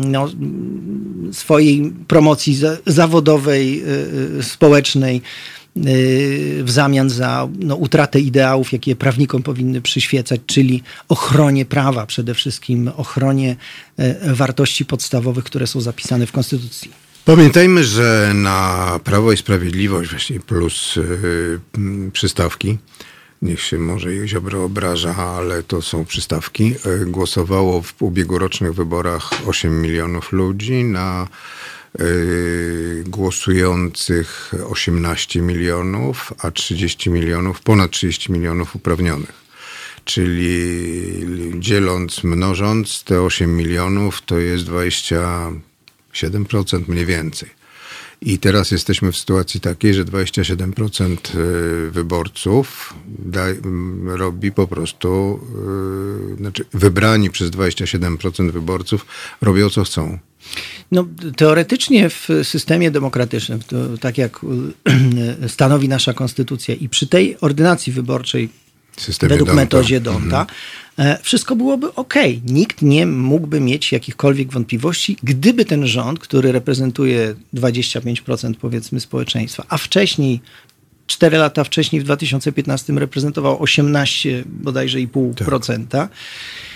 [0.07, 0.29] no,
[1.31, 3.83] swojej promocji za, zawodowej,
[4.35, 5.21] yy, społecznej
[5.75, 12.87] w zamian za no, utratę ideałów, jakie prawnikom powinny przyświecać, czyli ochronie prawa przede wszystkim,
[12.97, 13.55] ochronie
[13.97, 16.91] e, wartości podstawowych, które są zapisane w Konstytucji.
[17.25, 22.77] Pamiętajmy, że na Prawo i Sprawiedliwość właśnie plus yy, przystawki,
[23.41, 29.81] niech się może Ziobro obraża, ale to są przystawki, yy, głosowało w ubiegłorocznych wyborach 8
[29.81, 31.27] milionów ludzi, na
[33.05, 39.43] głosujących 18 milionów, a 30 milionów, ponad 30 milionów uprawnionych.
[40.05, 41.25] Czyli
[41.59, 45.51] dzieląc, mnożąc te 8 milionów, to jest 27%
[46.87, 47.62] mniej więcej.
[48.25, 53.45] I teraz jesteśmy w sytuacji takiej, że 27% y, wyborców da,
[54.05, 55.39] robi po prostu,
[56.33, 59.05] y, znaczy wybrani przez 27% wyborców
[59.41, 60.19] robią co chcą.
[60.91, 61.05] No,
[61.35, 63.59] teoretycznie w systemie demokratycznym,
[64.01, 64.39] tak jak
[65.47, 68.49] stanowi nasza konstytucja i przy tej ordynacji wyborczej
[68.97, 69.61] Systemie według Donta.
[69.61, 70.45] metodzie Donta,
[70.99, 72.13] e, wszystko byłoby ok.
[72.45, 79.77] Nikt nie mógłby mieć jakichkolwiek wątpliwości, gdyby ten rząd, który reprezentuje 25% powiedzmy społeczeństwa, a
[79.77, 80.41] wcześniej,
[81.07, 86.72] 4 lata wcześniej w 2015 reprezentował 18 bodajże i pół procenta, Y,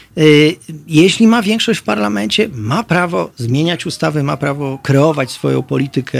[0.88, 6.19] Jeśli ma większość w parlamencie, ma prawo zmieniać ustawy, ma prawo kreować swoją politykę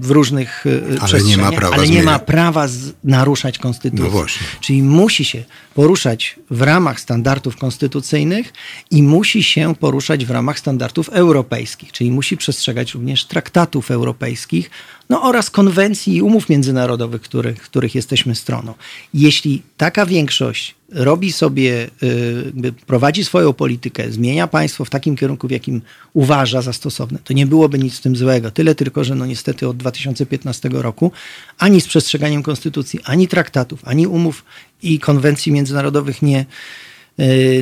[0.00, 4.04] w różnych y, nie ma przestrzeniach, prawa ale nie ma prawa z, naruszać konstytucji.
[4.04, 4.46] No właśnie.
[4.60, 8.52] Czyli musi się poruszać w ramach standardów konstytucyjnych
[8.90, 14.70] i musi się poruszać w ramach standardów europejskich, czyli musi przestrzegać również traktatów europejskich,
[15.10, 18.74] no oraz konwencji i umów międzynarodowych, których, których jesteśmy stroną.
[19.14, 25.50] Jeśli taka większość robi sobie, y, prowadzi swoją politykę, zmienia państwo w takim kierunku, w
[25.50, 25.82] jakim
[26.14, 28.50] uważa za stosowne, to nie byłoby nic w tym złego.
[28.50, 31.12] Tyle tylko, że no niestety od 2015 roku
[31.58, 34.44] ani z przestrzeganiem konstytucji, ani traktatów, ani umów
[34.82, 36.46] i konwencji międzynarodowych nie,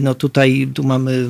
[0.03, 1.29] no tutaj tu mamy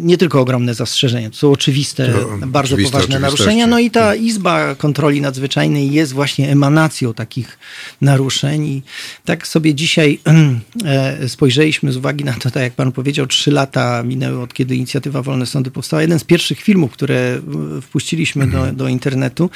[0.00, 3.66] nie tylko ogromne zastrzeżenia, to są oczywiste, To bardzo oczywiste poważne naruszenia.
[3.66, 7.58] No i ta Izba Kontroli Nadzwyczajnej jest właśnie emanacją takich
[8.00, 8.66] naruszeń.
[8.66, 8.82] I
[9.24, 10.20] tak sobie dzisiaj
[10.84, 14.76] e, spojrzeliśmy z uwagi na to, tak jak pan powiedział, trzy lata minęły od kiedy
[14.76, 16.02] inicjatywa Wolne Sądy powstała.
[16.02, 17.40] Jeden z pierwszych filmów, które
[17.78, 19.50] e, wpuściliśmy do, do internetu,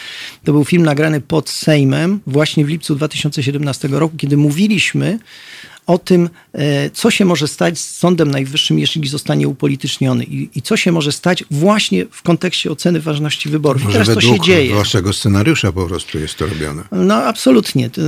[0.45, 5.19] to był film nagrany pod Sejmem właśnie w lipcu 2017 roku, kiedy mówiliśmy
[5.87, 10.63] o tym, e, co się może stać z Sądem Najwyższym, jeśli zostanie upolityczniony i, i
[10.63, 13.83] co się może stać właśnie w kontekście oceny ważności wyborów.
[13.83, 14.75] I Może teraz to się dzieje.
[14.75, 16.83] waszego scenariusza po prostu jest to robione.
[16.93, 17.91] No absolutnie.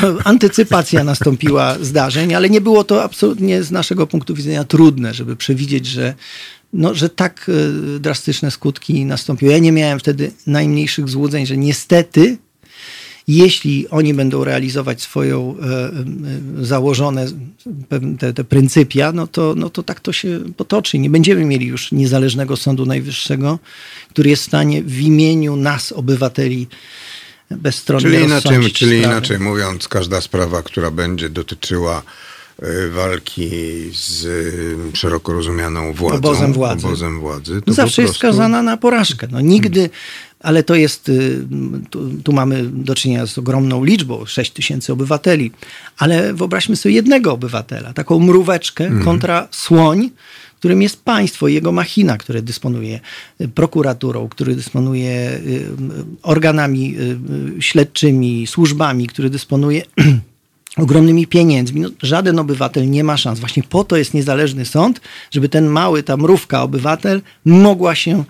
[0.00, 5.36] To antycypacja nastąpiła zdarzeń, ale nie było to absolutnie z naszego punktu widzenia trudne, żeby
[5.36, 6.14] przewidzieć, że,
[6.72, 7.50] no, że tak
[7.96, 9.52] e, drastyczne skutki nastąpiły.
[9.52, 12.38] Ja nie miałem wtedy najmniejszych złudzeń, że niestety
[13.36, 15.64] jeśli oni będą realizować swoją e,
[16.60, 17.26] e, założone
[18.18, 20.98] te, te pryncypia, no to, no to tak to się potoczy.
[20.98, 23.58] Nie będziemy mieli już niezależnego Sądu Najwyższego,
[24.10, 26.66] który jest w stanie w imieniu nas, obywateli,
[27.50, 29.14] bezstronnie Czyli inaczej, czyli sprawy.
[29.14, 32.02] inaczej mówiąc, każda sprawa, która będzie dotyczyła
[32.62, 33.50] e, walki
[33.92, 34.26] z
[34.96, 36.86] szeroko rozumianą władzą, Obozem władzy.
[36.86, 39.28] obozem władzy to No zawsze po jest prostu- skazana na porażkę.
[39.30, 39.90] No nigdy,
[40.40, 41.46] ale to jest, y,
[41.90, 45.50] tu, tu mamy do czynienia z ogromną liczbą, 6 tysięcy obywateli,
[45.98, 49.04] ale wyobraźmy sobie jednego obywatela, taką mróweczkę Mhm.
[49.04, 50.10] kontra słoń,
[50.58, 53.00] którym jest państwo i jego machina, które dysponuje
[53.40, 55.66] y, prokuraturą, który dysponuje y,
[56.22, 56.96] organami
[57.60, 59.82] śledczymi, służbami, który dysponuje
[60.76, 61.80] ogromnymi pieniędzmi.
[61.80, 63.40] No, żaden obywatel nie ma szans.
[63.40, 65.00] Właśnie po to jest niezależny sąd,
[65.30, 68.24] żeby ten mały, ta mrówka obywatel mogła się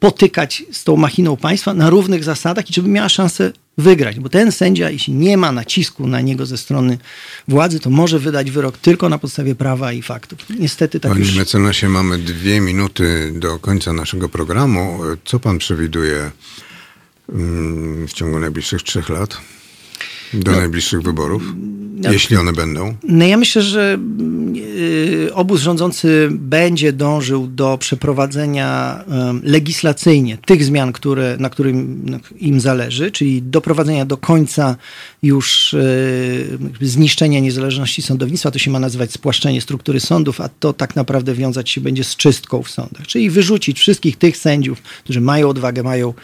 [0.00, 4.20] potykać z tą machiną państwa na równych zasadach i żeby miała szansę wygrać.
[4.20, 6.98] Bo ten sędzia, jeśli nie ma nacisku na niego ze strony
[7.48, 10.38] władzy, to może wydać wyrok tylko na podstawie prawa i faktów.
[10.58, 11.36] Niestety tak Panie już...
[11.36, 14.98] mecenasie, mamy dwie minuty do końca naszego programu.
[15.24, 16.30] Co pan przewiduje
[17.32, 19.40] mm, w ciągu najbliższych trzech lat?
[20.34, 21.42] Do najbliższych wyborów?
[22.10, 22.94] Jeśli one będą.
[23.08, 23.98] No ja myślę, że
[24.56, 32.04] y, obóz rządzący będzie dążył do przeprowadzenia em, legislacyjnie tych zmian, które, na którym
[32.38, 34.76] im zależy, czyli doprowadzenia do końca
[35.22, 38.50] już y, zniszczenia niezależności sądownictwa.
[38.50, 42.16] To się ma nazywać spłaszczenie struktury sądów, a to tak naprawdę wiązać się będzie z
[42.16, 43.06] czystką w sądach.
[43.06, 46.14] Czyli wyrzucić wszystkich tych sędziów, którzy mają odwagę, mają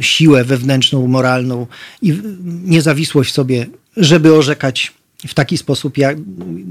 [0.00, 1.66] siłę wewnętrzną, moralną
[2.02, 2.18] i
[2.64, 3.66] niezawisłość w sobie,
[3.96, 4.92] żeby orzekać
[5.26, 6.16] w taki sposób, jak,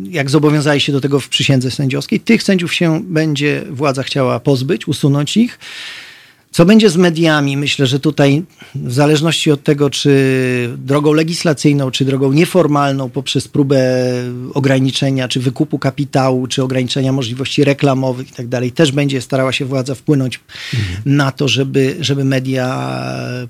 [0.10, 2.19] jak zobowiązali się do tego w przysiędze sędziowskiej.
[2.19, 5.60] Tych sędziów się będzie władza chciała pozbyć, usunąć ich.
[6.51, 7.57] Co będzie z mediami?
[7.57, 8.43] Myślę, że tutaj
[8.75, 10.11] w zależności od tego, czy
[10.77, 13.79] drogą legislacyjną, czy drogą nieformalną, poprzez próbę
[14.53, 19.65] ograniczenia, czy wykupu kapitału, czy ograniczenia możliwości reklamowych i tak dalej, też będzie starała się
[19.65, 20.39] władza wpłynąć
[21.05, 22.99] na to, żeby, żeby media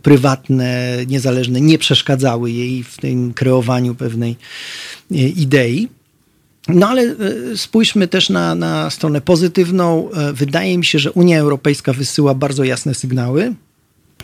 [0.04, 4.36] prywatne, niezależne nie przeszkadzały jej w tym kreowaniu pewnej
[5.12, 6.01] e, idei.
[6.68, 7.16] No ale e,
[7.58, 10.12] spójrzmy też na, na stronę pozytywną.
[10.12, 13.54] E, Wydaje mi się, że Unia Europejska wysyła bardzo jasne sygnały.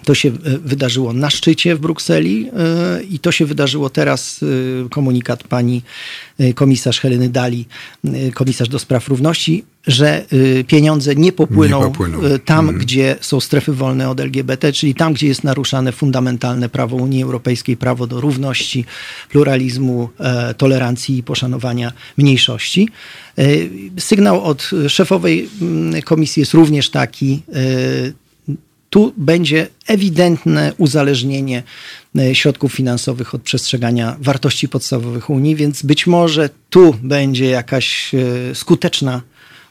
[0.04, 4.40] To się e, wydarzyło na szczycie w Brukseli e, i to się wydarzyło teraz.
[4.86, 5.82] e, Komunikat pani
[6.56, 7.66] komisarz Heleny Dali,
[8.34, 10.26] komisarz do spraw równości, że
[10.68, 12.20] pieniądze nie popłyną, Nie popłyną.
[12.46, 17.24] tam, gdzie są strefy wolne od LGBT, czyli tam, gdzie jest naruszane fundamentalne prawo Unii
[17.24, 18.86] Europejskiej, prawo do równości,
[19.30, 20.10] pluralizmu,
[20.58, 22.90] tolerancji i poszanowania mniejszości.
[24.00, 27.42] Sygnał od szefowej mm, komisji jest również taki.
[28.90, 31.64] Tu będzie ewidentne uzależnienie
[32.20, 38.56] e, środków finansowych od przestrzegania wartości podstawowych Unii, więc być może tu będzie jakaś e,
[38.56, 39.22] skuteczna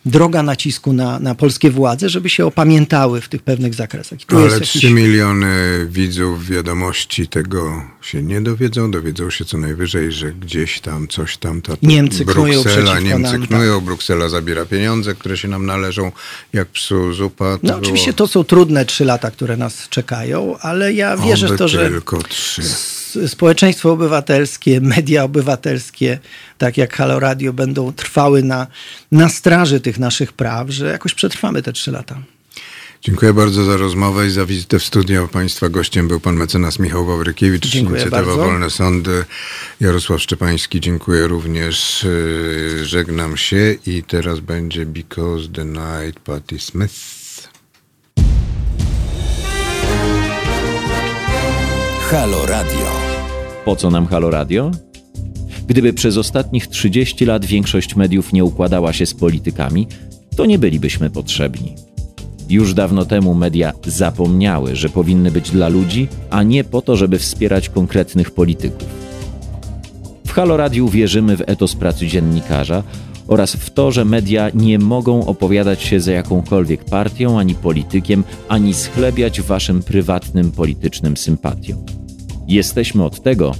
[0.06, 4.18] droga nacisku na, na polskie władze, żeby się opamiętały w tych pewnych zakresach.
[4.18, 8.90] Jest Ale jakiś- 3 miliony widzów wiadomości tego się nie dowiedzą.
[8.90, 11.62] Dowiedzą się co najwyżej, że gdzieś tam coś tam.
[11.62, 13.48] Ta, Niemcy knują Bruksela, Niemcy nam, tak.
[13.50, 16.12] knują, Bruksela zabiera pieniądze, które się nam należą
[16.52, 17.44] jak psu zupa.
[17.44, 21.50] No było- oczywiście to są trudne trzy lata, które nas czekają, ale ja wierzę w
[21.50, 22.62] Oby to, że tylko trzy.
[23.26, 26.18] Społeczeństwo obywatelskie, media obywatelskie,
[26.58, 28.66] tak jak Halo Radio, będą trwały na,
[29.12, 32.22] na straży tych naszych praw, że jakoś przetrwamy te trzy lata.
[33.02, 35.28] Dziękuję bardzo za rozmowę i za wizytę w studio.
[35.28, 38.50] Państwa gościem był pan mecenas Michał Wawrykiewicz, Dziękuję inicjatywa bardzo.
[38.50, 39.24] Wolne Sądy.
[39.80, 42.06] Jarosław Szczepański, dziękuję również.
[42.78, 47.25] Yy, Żegnam się i teraz będzie Because the Night Patti Smith.
[52.10, 52.86] Halo Radio.
[53.64, 54.70] Po co nam Halo Radio?
[55.66, 59.88] Gdyby przez ostatnich 30 lat większość mediów nie układała się z politykami,
[60.36, 61.74] to nie bylibyśmy potrzebni.
[62.48, 67.18] Już dawno temu media zapomniały, że powinny być dla ludzi, a nie po to, żeby
[67.18, 68.88] wspierać konkretnych polityków.
[70.26, 72.82] W Halo Radiu wierzymy w etos pracy dziennikarza
[73.28, 78.74] oraz w to, że media nie mogą opowiadać się za jakąkolwiek partią ani politykiem, ani
[78.74, 81.78] schlebiać waszym prywatnym politycznym sympatiom.
[82.48, 83.54] Jesteśmy od tego,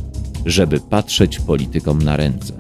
[0.47, 2.53] żeby patrzeć politykom na ręce.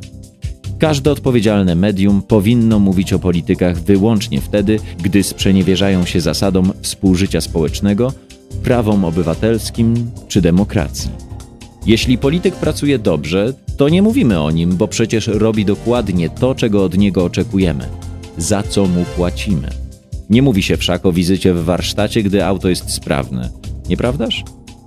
[0.78, 8.12] Każde odpowiedzialne medium powinno mówić o politykach wyłącznie wtedy, gdy sprzeniewierzają się zasadom współżycia społecznego,
[8.62, 11.25] prawom obywatelskim czy demokracji.
[11.86, 16.84] Jeśli polityk pracuje dobrze, to nie mówimy o nim, bo przecież robi dokładnie to, czego
[16.84, 17.88] od niego oczekujemy,
[18.38, 19.68] za co mu płacimy.
[20.30, 23.50] Nie mówi się wszak o wizycie w warsztacie, gdy auto jest sprawne,
[23.88, 24.44] nieprawdaż?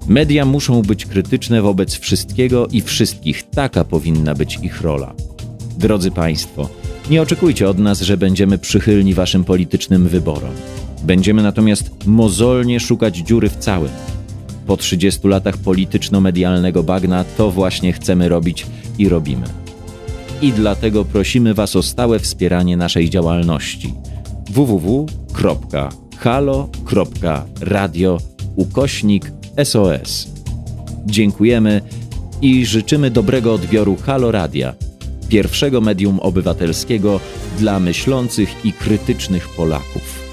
[0.08, 5.14] Media muszą być krytyczne wobec wszystkiego i wszystkich, taka powinna być ich rola.
[5.78, 6.70] Drodzy Państwo,
[7.10, 10.52] nie oczekujcie od nas, że będziemy przychylni Waszym politycznym wyborom.
[11.04, 13.92] Będziemy natomiast mozolnie szukać dziury w całym.
[14.70, 18.66] Po 30 latach polityczno-medialnego bagna to właśnie chcemy robić
[18.98, 19.46] i robimy.
[20.42, 23.94] I dlatego prosimy Was o stałe wspieranie naszej działalności
[24.50, 25.08] www.halo.radio
[28.56, 29.32] ukośnik
[29.64, 30.28] SOS.
[31.06, 31.82] Dziękujemy
[32.42, 34.74] i życzymy dobrego odbioru Halo Radia,
[35.30, 37.20] pierwszego medium obywatelskiego
[37.60, 40.29] dla myślących i krytycznych Polaków.